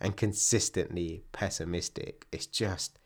and 0.00 0.16
consistently 0.16 1.24
pessimistic. 1.32 2.26
It's 2.30 2.46
just, 2.46 3.00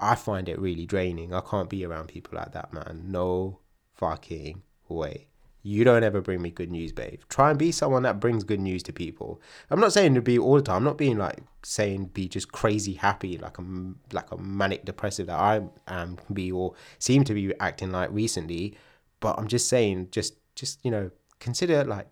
I 0.00 0.16
find 0.16 0.48
it 0.48 0.58
really 0.58 0.84
draining. 0.84 1.32
I 1.32 1.40
can't 1.40 1.70
be 1.70 1.84
around 1.84 2.08
people 2.08 2.36
like 2.36 2.52
that, 2.52 2.72
man. 2.72 3.04
No 3.06 3.60
fucking 3.94 4.62
way. 4.88 5.28
You 5.62 5.84
don't 5.84 6.02
ever 6.02 6.20
bring 6.20 6.42
me 6.42 6.50
good 6.50 6.72
news, 6.72 6.90
babe. 6.90 7.20
Try 7.28 7.50
and 7.50 7.58
be 7.58 7.70
someone 7.70 8.02
that 8.02 8.18
brings 8.18 8.42
good 8.42 8.58
news 8.58 8.82
to 8.84 8.92
people. 8.92 9.40
I'm 9.70 9.78
not 9.78 9.92
saying 9.92 10.14
to 10.14 10.22
be 10.22 10.36
all 10.36 10.56
the 10.56 10.62
time. 10.62 10.78
I'm 10.78 10.84
not 10.84 10.98
being 10.98 11.18
like 11.18 11.38
saying 11.62 12.06
be 12.06 12.26
just 12.26 12.50
crazy 12.50 12.94
happy 12.94 13.38
like 13.38 13.58
a 13.58 13.64
like 14.12 14.32
a 14.32 14.38
manic 14.38 14.86
depressive 14.86 15.26
that 15.26 15.38
I 15.38 15.60
am 15.86 16.18
be 16.32 16.50
or 16.50 16.74
seem 16.98 17.22
to 17.24 17.34
be 17.34 17.54
acting 17.60 17.92
like 17.92 18.08
recently. 18.10 18.74
But 19.20 19.38
I'm 19.38 19.48
just 19.48 19.68
saying, 19.68 20.08
just 20.10 20.34
just 20.56 20.82
you 20.82 20.90
know, 20.90 21.10
consider 21.38 21.84
like 21.84 22.08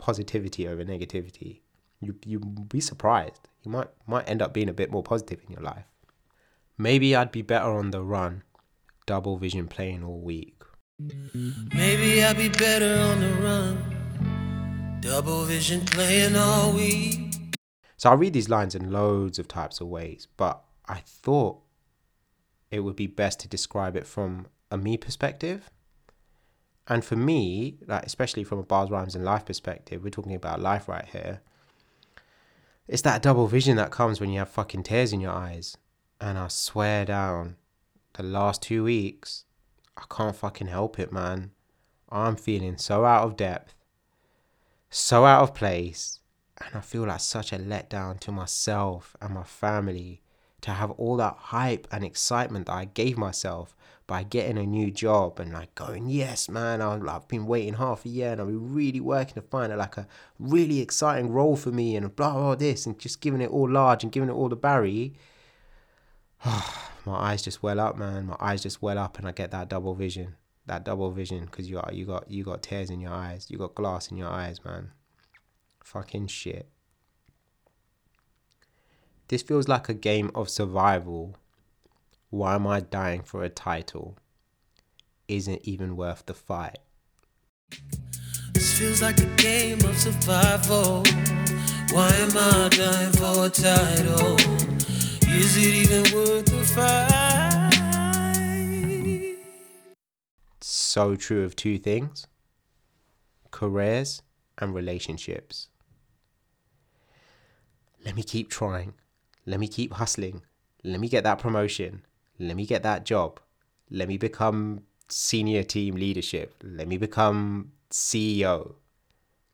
positivity 0.00 0.66
over 0.66 0.84
negativity. 0.84 1.60
You 2.00 2.16
you'd 2.24 2.68
be 2.68 2.80
surprised. 2.80 3.48
You 3.62 3.70
might 3.70 3.88
might 4.06 4.28
end 4.28 4.42
up 4.42 4.52
being 4.52 4.68
a 4.68 4.72
bit 4.80 4.90
more 4.90 5.02
positive 5.02 5.40
in 5.46 5.52
your 5.52 5.62
life. 5.62 5.84
Maybe 6.76 7.14
I'd 7.14 7.30
be 7.30 7.42
better 7.42 7.70
on 7.70 7.90
the 7.90 8.02
run, 8.02 8.42
double 9.06 9.36
vision 9.36 9.68
playing 9.68 10.02
all 10.02 10.18
week. 10.18 10.56
Maybe 11.74 12.24
I'd 12.24 12.36
be 12.36 12.48
better 12.48 12.98
on 12.98 13.20
the 13.20 13.32
run. 13.46 15.00
Double 15.00 15.44
vision 15.44 15.84
playing 15.84 16.36
all 16.36 16.72
week. 16.72 17.56
So 17.96 18.10
I 18.10 18.14
read 18.14 18.32
these 18.32 18.48
lines 18.48 18.74
in 18.74 18.90
loads 18.90 19.38
of 19.38 19.46
types 19.46 19.80
of 19.80 19.88
ways, 19.88 20.26
but 20.38 20.62
I 20.88 21.02
thought 21.06 21.60
it 22.70 22.80
would 22.80 22.96
be 22.96 23.06
best 23.06 23.40
to 23.40 23.48
describe 23.48 23.96
it 23.96 24.06
from 24.06 24.46
a 24.70 24.78
me 24.78 24.96
perspective. 24.96 25.70
And 26.88 27.04
for 27.04 27.16
me, 27.16 27.76
like 27.86 28.04
especially 28.04 28.44
from 28.44 28.58
a 28.58 28.62
bars, 28.62 28.90
rhymes, 28.90 29.14
and 29.14 29.24
life 29.24 29.44
perspective, 29.44 30.02
we're 30.02 30.10
talking 30.10 30.34
about 30.34 30.60
life 30.60 30.88
right 30.88 31.06
here. 31.06 31.40
It's 32.88 33.02
that 33.02 33.22
double 33.22 33.46
vision 33.46 33.76
that 33.76 33.92
comes 33.92 34.20
when 34.20 34.30
you 34.30 34.40
have 34.40 34.48
fucking 34.48 34.82
tears 34.82 35.12
in 35.12 35.20
your 35.20 35.32
eyes. 35.32 35.76
And 36.20 36.36
I 36.36 36.48
swear 36.48 37.04
down, 37.04 37.56
the 38.14 38.24
last 38.24 38.62
two 38.62 38.84
weeks, 38.84 39.44
I 39.96 40.02
can't 40.10 40.34
fucking 40.34 40.66
help 40.66 40.98
it, 40.98 41.12
man. 41.12 41.52
I'm 42.10 42.34
feeling 42.34 42.76
so 42.76 43.04
out 43.04 43.24
of 43.24 43.36
depth, 43.36 43.74
so 44.90 45.24
out 45.24 45.42
of 45.44 45.54
place, 45.54 46.18
and 46.60 46.74
I 46.74 46.80
feel 46.80 47.06
like 47.06 47.20
such 47.20 47.52
a 47.52 47.58
letdown 47.58 48.18
to 48.20 48.32
myself 48.32 49.16
and 49.20 49.34
my 49.34 49.44
family 49.44 50.20
to 50.62 50.72
have 50.72 50.90
all 50.92 51.16
that 51.18 51.36
hype 51.38 51.86
and 51.92 52.04
excitement 52.04 52.66
that 52.66 52.72
I 52.72 52.84
gave 52.86 53.16
myself 53.16 53.76
by 54.10 54.24
getting 54.24 54.58
a 54.58 54.66
new 54.66 54.90
job 54.90 55.38
and 55.38 55.52
like 55.52 55.72
going, 55.76 56.10
yes, 56.10 56.48
man, 56.48 56.82
i 56.82 56.98
have 57.12 57.28
been 57.28 57.46
waiting 57.46 57.74
half 57.74 58.04
a 58.04 58.08
year 58.08 58.32
and 58.32 58.40
I've 58.40 58.48
been 58.48 58.74
really 58.74 58.98
working 58.98 59.34
to 59.34 59.40
find 59.40 59.72
like 59.76 59.96
a 59.96 60.08
really 60.36 60.80
exciting 60.80 61.30
role 61.30 61.54
for 61.54 61.70
me 61.70 61.94
and 61.94 62.16
blah, 62.16 62.32
blah, 62.32 62.56
this 62.56 62.86
and 62.86 62.98
just 62.98 63.20
giving 63.20 63.40
it 63.40 63.50
all 63.50 63.70
large 63.70 64.02
and 64.02 64.10
giving 64.10 64.28
it 64.28 64.32
all 64.32 64.48
the 64.48 64.56
Barry. 64.56 65.14
my 66.44 66.58
eyes 67.06 67.42
just 67.42 67.62
well 67.62 67.78
up, 67.78 67.96
man. 67.96 68.26
My 68.26 68.36
eyes 68.40 68.64
just 68.64 68.82
well 68.82 68.98
up, 68.98 69.16
and 69.16 69.28
I 69.28 69.30
get 69.30 69.52
that 69.52 69.68
double 69.68 69.94
vision, 69.94 70.34
that 70.66 70.84
double 70.84 71.12
vision, 71.12 71.44
because 71.44 71.70
you 71.70 71.76
got 71.76 71.94
you 71.94 72.04
got 72.04 72.28
you 72.28 72.42
got 72.42 72.64
tears 72.64 72.90
in 72.90 72.98
your 72.98 73.12
eyes, 73.12 73.46
you 73.48 73.58
got 73.58 73.76
glass 73.76 74.10
in 74.10 74.16
your 74.16 74.30
eyes, 74.30 74.64
man. 74.64 74.90
Fucking 75.84 76.26
shit. 76.26 76.68
This 79.28 79.42
feels 79.42 79.68
like 79.68 79.88
a 79.88 79.94
game 79.94 80.32
of 80.34 80.50
survival. 80.50 81.36
Why 82.30 82.54
am 82.54 82.64
I 82.64 82.78
dying 82.78 83.22
for 83.22 83.42
a 83.42 83.48
title? 83.48 84.16
Isn't 85.26 85.62
even 85.64 85.96
worth 85.96 86.26
the 86.26 86.34
fight. 86.34 86.78
This 88.54 88.78
feels 88.78 89.02
like 89.02 89.18
a 89.18 89.26
game 89.34 89.80
of 89.84 89.98
survival. 89.98 91.02
Why 91.90 92.08
am 92.14 92.30
I 92.36 92.68
dying 92.70 93.10
for 93.14 93.46
a 93.46 93.50
title? 93.50 94.36
Is 95.28 95.56
it 95.56 95.74
even 95.74 96.04
worth 96.14 96.46
the 96.46 96.62
fight? 96.72 97.26
So 100.60 101.16
true 101.16 101.42
of 101.44 101.56
two 101.56 101.78
things 101.78 102.28
careers 103.50 104.22
and 104.58 104.72
relationships. 104.72 105.66
Let 108.04 108.14
me 108.14 108.22
keep 108.22 108.48
trying. 108.50 108.94
Let 109.46 109.58
me 109.58 109.66
keep 109.66 109.94
hustling. 109.94 110.42
Let 110.84 111.00
me 111.00 111.08
get 111.08 111.24
that 111.24 111.40
promotion. 111.40 112.04
Let 112.40 112.56
me 112.56 112.64
get 112.64 112.82
that 112.82 113.04
job. 113.04 113.38
Let 113.90 114.08
me 114.08 114.16
become 114.16 114.80
senior 115.08 115.62
team 115.62 115.94
leadership. 115.94 116.54
Let 116.64 116.88
me 116.88 116.96
become 116.96 117.72
CEO. 117.90 118.76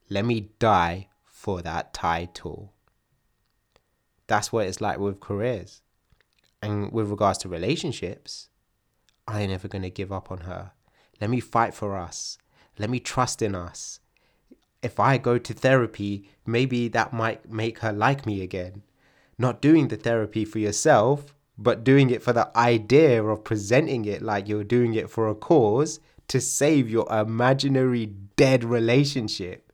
Let 0.09 0.25
me 0.25 0.51
die 0.61 1.09
for 1.25 1.63
that 1.63 1.93
title. 1.93 2.73
That's 4.29 4.53
what 4.53 4.67
it's 4.67 4.81
like 4.81 4.99
with 4.99 5.19
careers. 5.19 5.83
And 6.63 6.93
with 6.93 7.11
regards 7.11 7.39
to 7.39 7.49
relationships, 7.49 8.49
I 9.27 9.43
ain't 9.43 9.51
never 9.51 9.67
going 9.67 9.83
to 9.83 9.91
give 9.91 10.13
up 10.13 10.31
on 10.31 10.39
her. 10.39 10.71
Let 11.21 11.31
me 11.31 11.41
fight 11.41 11.75
for 11.75 11.97
us. 11.97 12.39
Let 12.79 12.89
me 12.89 13.01
trust 13.01 13.43
in 13.43 13.57
us. 13.57 13.99
If 14.83 15.01
I 15.01 15.19
go 15.19 15.39
to 15.39 15.53
therapy, 15.53 16.31
maybe 16.47 16.87
that 16.89 17.13
might 17.13 17.51
make 17.51 17.81
her 17.81 17.93
like 17.93 18.27
me 18.27 18.43
again. 18.43 18.83
Not 19.39 19.61
doing 19.61 19.89
the 19.89 19.97
therapy 19.97 20.45
for 20.45 20.61
yourself, 20.61 21.35
but 21.59 21.85
doing 21.85 22.11
it 22.11 22.23
for 22.23 22.33
the 22.33 22.57
idea 22.57 23.23
of 23.23 23.45
presenting 23.45 24.05
it 24.05 24.23
like 24.23 24.49
you're 24.49 24.65
doing 24.65 24.95
it 24.95 25.11
for 25.11 25.29
a 25.29 25.35
cause 25.35 26.01
to 26.29 26.41
save 26.41 26.89
your 26.91 27.11
imaginary 27.13 28.07
dead 28.37 28.65
relationship. 28.65 29.73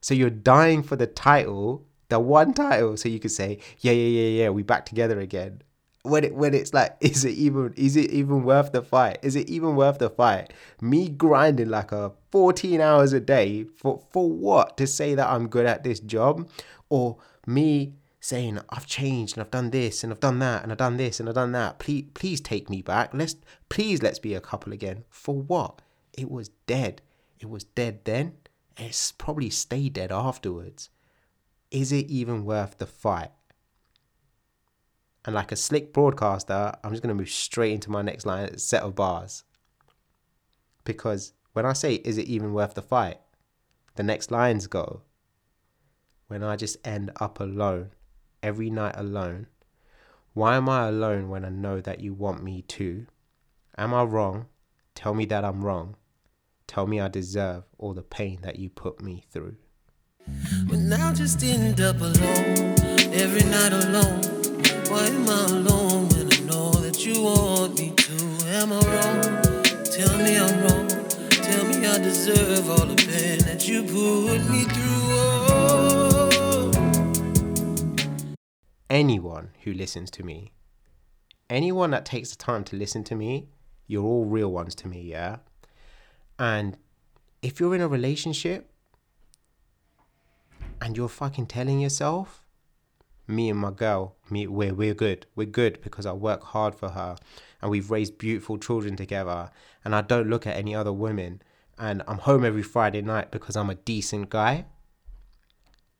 So 0.00 0.14
you're 0.14 0.30
dying 0.30 0.82
for 0.82 0.96
the 0.96 1.06
title 1.06 1.86
the 2.12 2.20
one 2.20 2.52
title. 2.52 2.96
So 2.98 3.08
you 3.08 3.18
could 3.18 3.30
say 3.30 3.58
yeah 3.80 3.92
yeah 3.92 4.20
yeah 4.20 4.42
yeah 4.42 4.48
we 4.50 4.62
back 4.62 4.84
together 4.84 5.18
again. 5.18 5.62
When 6.02 6.24
it 6.24 6.34
when 6.34 6.52
it's 6.52 6.74
like 6.74 6.96
is 7.00 7.24
it 7.24 7.34
even 7.34 7.72
is 7.76 7.96
it 7.96 8.10
even 8.10 8.44
worth 8.44 8.72
the 8.72 8.82
fight? 8.82 9.18
Is 9.22 9.34
it 9.34 9.48
even 9.48 9.76
worth 9.76 9.98
the 9.98 10.10
fight? 10.10 10.52
Me 10.80 11.08
grinding 11.08 11.70
like 11.70 11.90
a 11.90 12.12
14 12.30 12.80
hours 12.80 13.14
a 13.14 13.20
day 13.20 13.64
for 13.64 14.02
for 14.10 14.30
what? 14.30 14.76
To 14.76 14.86
say 14.86 15.14
that 15.14 15.28
i'm 15.28 15.48
good 15.48 15.66
at 15.66 15.84
this 15.84 16.00
job? 16.00 16.48
Or 16.90 17.16
me 17.46 17.94
saying 18.24 18.56
i've 18.70 18.86
changed 18.86 19.36
and 19.36 19.42
i've 19.42 19.50
done 19.50 19.70
this 19.70 20.04
and 20.04 20.12
i've 20.12 20.20
done 20.20 20.38
that 20.38 20.62
and 20.62 20.70
i've 20.70 20.78
done 20.78 20.96
this 20.96 21.18
and 21.18 21.28
i've 21.28 21.34
done 21.34 21.52
that. 21.52 21.80
Please 21.80 22.04
please 22.14 22.40
take 22.40 22.70
me 22.70 22.80
back. 22.80 23.12
Let's 23.12 23.34
please 23.68 24.00
let's 24.00 24.20
be 24.20 24.34
a 24.34 24.40
couple 24.40 24.72
again. 24.72 25.04
For 25.10 25.34
what? 25.34 25.82
It 26.12 26.30
was 26.30 26.50
dead. 26.66 27.02
It 27.40 27.50
was 27.50 27.64
dead 27.64 28.04
then. 28.04 28.34
It's 28.76 29.10
probably 29.10 29.50
stayed 29.50 29.94
dead 29.94 30.12
afterwards. 30.12 30.88
Is 31.72 31.90
it 31.90 32.06
even 32.06 32.44
worth 32.44 32.78
the 32.78 32.86
fight? 32.86 33.32
And 35.24 35.34
like 35.34 35.50
a 35.50 35.56
slick 35.56 35.92
broadcaster, 35.92 36.72
I'm 36.82 36.92
just 36.92 37.02
to 37.02 37.14
move 37.14 37.30
straight 37.30 37.72
into 37.72 37.90
my 37.90 38.02
next 38.02 38.24
line 38.24 38.56
set 38.58 38.82
of 38.82 38.94
bars. 38.94 39.44
Because 40.84 41.32
when 41.52 41.66
I 41.66 41.72
say, 41.72 41.94
is 41.94 42.18
it 42.18 42.26
even 42.26 42.52
worth 42.52 42.74
the 42.74 42.82
fight? 42.82 43.18
The 43.96 44.02
next 44.02 44.30
lines 44.30 44.66
go, 44.66 45.02
when 46.26 46.42
I 46.42 46.56
just 46.56 46.76
end 46.86 47.10
up 47.20 47.40
alone, 47.40 47.90
every 48.42 48.70
night 48.70 48.94
alone. 48.96 49.46
Why 50.34 50.56
am 50.56 50.68
I 50.68 50.88
alone 50.88 51.28
when 51.28 51.44
I 51.44 51.50
know 51.50 51.80
that 51.80 52.00
you 52.00 52.14
want 52.14 52.42
me 52.42 52.62
to? 52.62 53.06
Am 53.76 53.94
I 53.94 54.02
wrong? 54.02 54.46
Tell 54.94 55.14
me 55.14 55.24
that 55.26 55.44
I'm 55.44 55.62
wrong. 55.64 55.96
Tell 56.66 56.86
me 56.86 57.00
I 57.00 57.08
deserve 57.08 57.64
all 57.78 57.92
the 57.92 58.02
pain 58.02 58.40
that 58.42 58.58
you 58.58 58.70
put 58.70 59.02
me 59.02 59.24
through. 59.30 59.56
But 60.68 60.78
now 60.78 61.12
just 61.12 61.42
end 61.42 61.80
up 61.80 62.00
alone, 62.00 62.74
every 63.12 63.44
night 63.50 63.72
alone. 63.72 64.22
Why 64.88 65.06
am 65.06 65.28
I 65.28 65.44
alone 65.44 66.08
when 66.08 66.32
I 66.32 66.40
know 66.40 66.70
that 66.72 67.04
you 67.04 67.22
want 67.22 67.78
me 67.78 67.90
to? 67.96 68.46
Am 68.46 68.72
I 68.72 68.80
wrong? 68.92 69.42
Tell 69.84 70.16
me 70.18 70.38
I'm 70.38 70.62
wrong. 70.62 70.88
Tell 71.30 71.64
me 71.66 71.86
I 71.86 71.98
deserve 71.98 72.70
all 72.70 72.86
the 72.86 72.96
pain 72.96 73.38
that 73.40 73.68
you 73.68 73.82
put 73.82 74.48
me 74.50 74.64
through. 74.64 74.91
Anyone 78.92 79.52
who 79.64 79.72
listens 79.72 80.10
to 80.10 80.22
me, 80.22 80.52
anyone 81.48 81.92
that 81.92 82.04
takes 82.04 82.28
the 82.28 82.36
time 82.36 82.62
to 82.64 82.76
listen 82.76 83.02
to 83.04 83.14
me, 83.14 83.48
you're 83.86 84.04
all 84.04 84.26
real 84.26 84.52
ones 84.52 84.74
to 84.74 84.86
me, 84.86 85.00
yeah? 85.00 85.38
And 86.38 86.76
if 87.40 87.58
you're 87.58 87.74
in 87.74 87.80
a 87.80 87.88
relationship 87.88 88.70
and 90.82 90.94
you're 90.94 91.08
fucking 91.08 91.46
telling 91.46 91.80
yourself, 91.80 92.44
me 93.26 93.48
and 93.48 93.58
my 93.58 93.70
girl, 93.70 94.16
me, 94.28 94.46
we're, 94.46 94.74
we're 94.74 94.92
good. 94.92 95.24
We're 95.34 95.46
good 95.46 95.80
because 95.80 96.04
I 96.04 96.12
work 96.12 96.42
hard 96.42 96.74
for 96.74 96.90
her 96.90 97.16
and 97.62 97.70
we've 97.70 97.90
raised 97.90 98.18
beautiful 98.18 98.58
children 98.58 98.94
together 98.94 99.50
and 99.86 99.94
I 99.94 100.02
don't 100.02 100.28
look 100.28 100.46
at 100.46 100.58
any 100.58 100.74
other 100.74 100.92
women 100.92 101.40
and 101.78 102.02
I'm 102.06 102.18
home 102.18 102.44
every 102.44 102.62
Friday 102.62 103.00
night 103.00 103.30
because 103.30 103.56
I'm 103.56 103.70
a 103.70 103.74
decent 103.74 104.28
guy. 104.28 104.66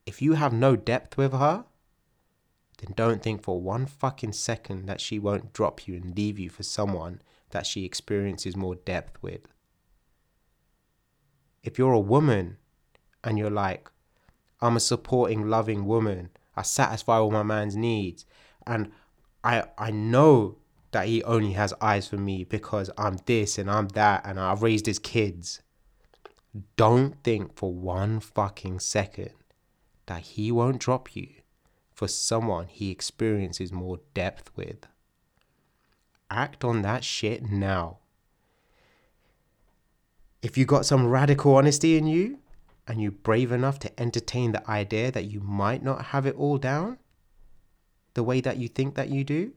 If 0.04 0.20
you 0.20 0.34
have 0.34 0.52
no 0.52 0.76
depth 0.76 1.16
with 1.16 1.32
her, 1.32 1.64
then 2.82 2.94
don't 2.96 3.22
think 3.22 3.42
for 3.42 3.60
one 3.60 3.86
fucking 3.86 4.32
second 4.32 4.86
that 4.86 5.00
she 5.00 5.18
won't 5.18 5.52
drop 5.52 5.86
you 5.86 5.94
and 5.94 6.16
leave 6.16 6.38
you 6.38 6.50
for 6.50 6.64
someone 6.64 7.22
that 7.50 7.64
she 7.64 7.84
experiences 7.84 8.56
more 8.56 8.74
depth 8.74 9.22
with. 9.22 9.42
If 11.62 11.78
you're 11.78 11.92
a 11.92 12.00
woman 12.00 12.56
and 13.22 13.38
you're 13.38 13.50
like, 13.50 13.88
I'm 14.60 14.76
a 14.76 14.80
supporting, 14.80 15.48
loving 15.48 15.86
woman. 15.86 16.30
I 16.56 16.62
satisfy 16.62 17.18
all 17.18 17.30
my 17.30 17.44
man's 17.44 17.76
needs. 17.76 18.26
And 18.66 18.90
I 19.44 19.64
I 19.78 19.92
know 19.92 20.58
that 20.90 21.06
he 21.06 21.22
only 21.22 21.52
has 21.52 21.72
eyes 21.80 22.08
for 22.08 22.16
me 22.16 22.42
because 22.44 22.90
I'm 22.98 23.18
this 23.26 23.58
and 23.58 23.70
I'm 23.70 23.88
that 23.88 24.22
and 24.24 24.40
I've 24.40 24.62
raised 24.62 24.86
his 24.86 24.98
kids. 24.98 25.62
Don't 26.76 27.22
think 27.22 27.56
for 27.56 27.72
one 27.72 28.18
fucking 28.20 28.80
second 28.80 29.30
that 30.06 30.22
he 30.22 30.50
won't 30.50 30.80
drop 30.80 31.14
you 31.14 31.41
for 31.92 32.08
someone 32.08 32.66
he 32.66 32.90
experiences 32.90 33.72
more 33.72 34.00
depth 34.14 34.50
with. 34.56 34.86
Act 36.30 36.64
on 36.64 36.82
that 36.82 37.04
shit 37.04 37.50
now. 37.50 37.98
If 40.40 40.56
you 40.56 40.64
got 40.64 40.86
some 40.86 41.06
radical 41.06 41.54
honesty 41.54 41.96
in 41.96 42.06
you 42.06 42.38
and 42.88 43.00
you're 43.00 43.12
brave 43.12 43.52
enough 43.52 43.78
to 43.80 44.00
entertain 44.00 44.52
the 44.52 44.68
idea 44.68 45.12
that 45.12 45.26
you 45.26 45.40
might 45.40 45.82
not 45.82 46.06
have 46.06 46.26
it 46.26 46.34
all 46.36 46.58
down 46.58 46.98
the 48.14 48.22
way 48.22 48.40
that 48.40 48.56
you 48.56 48.68
think 48.68 48.94
that 48.94 49.08
you 49.08 49.24
do, 49.24 49.52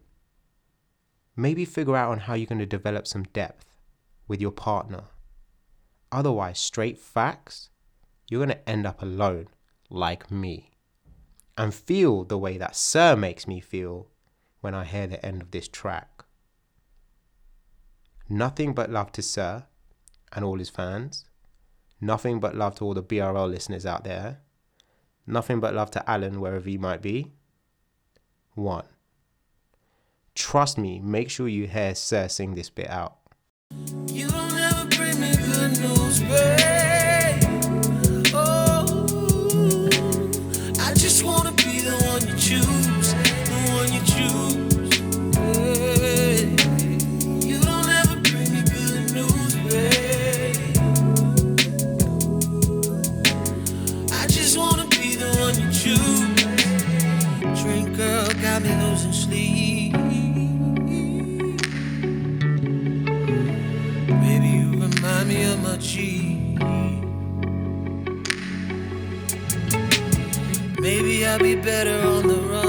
maybe 1.35 1.65
figure 1.65 1.95
out 1.95 2.11
on 2.11 2.19
how 2.19 2.33
you're 2.33 2.45
going 2.45 2.59
to 2.59 2.65
develop 2.65 3.07
some 3.07 3.23
depth 3.23 3.77
with 4.27 4.39
your 4.39 4.51
partner. 4.51 5.05
Otherwise, 6.11 6.59
straight 6.59 6.99
facts, 6.99 7.69
you're 8.29 8.45
going 8.45 8.55
to 8.55 8.69
end 8.69 8.85
up 8.85 9.01
alone 9.01 9.47
like 9.89 10.31
me 10.31 10.74
and 11.57 11.73
feel 11.73 12.23
the 12.23 12.37
way 12.37 12.57
that 12.57 12.75
SiR 12.75 13.15
makes 13.15 13.47
me 13.47 13.59
feel 13.59 14.07
when 14.61 14.73
I 14.73 14.83
hear 14.83 15.07
the 15.07 15.23
end 15.25 15.41
of 15.41 15.51
this 15.51 15.67
track. 15.67 16.23
Nothing 18.27 18.73
but 18.73 18.89
love 18.89 19.11
to 19.13 19.21
SiR 19.21 19.65
and 20.33 20.43
all 20.43 20.57
his 20.57 20.69
fans. 20.69 21.25
Nothing 22.01 22.39
but 22.39 22.55
love 22.55 22.75
to 22.75 22.85
all 22.85 22.93
the 22.93 23.03
BRL 23.03 23.49
listeners 23.49 23.85
out 23.85 24.03
there. 24.03 24.39
Nothing 25.27 25.59
but 25.59 25.73
love 25.73 25.91
to 25.91 26.09
Alan 26.09 26.41
wherever 26.41 26.69
he 26.69 26.77
might 26.77 27.01
be. 27.01 27.31
One. 28.55 28.85
Trust 30.33 30.77
me, 30.77 30.99
make 30.99 31.29
sure 31.29 31.47
you 31.47 31.67
hear 31.67 31.95
SiR 31.95 32.27
sing 32.27 32.55
this 32.55 32.69
bit 32.69 32.89
out. 32.89 33.17
G. 65.77 66.57
Maybe 70.79 71.25
I'll 71.25 71.39
be 71.39 71.55
better 71.55 71.99
on 72.07 72.27
the 72.27 72.35
run. 72.35 72.64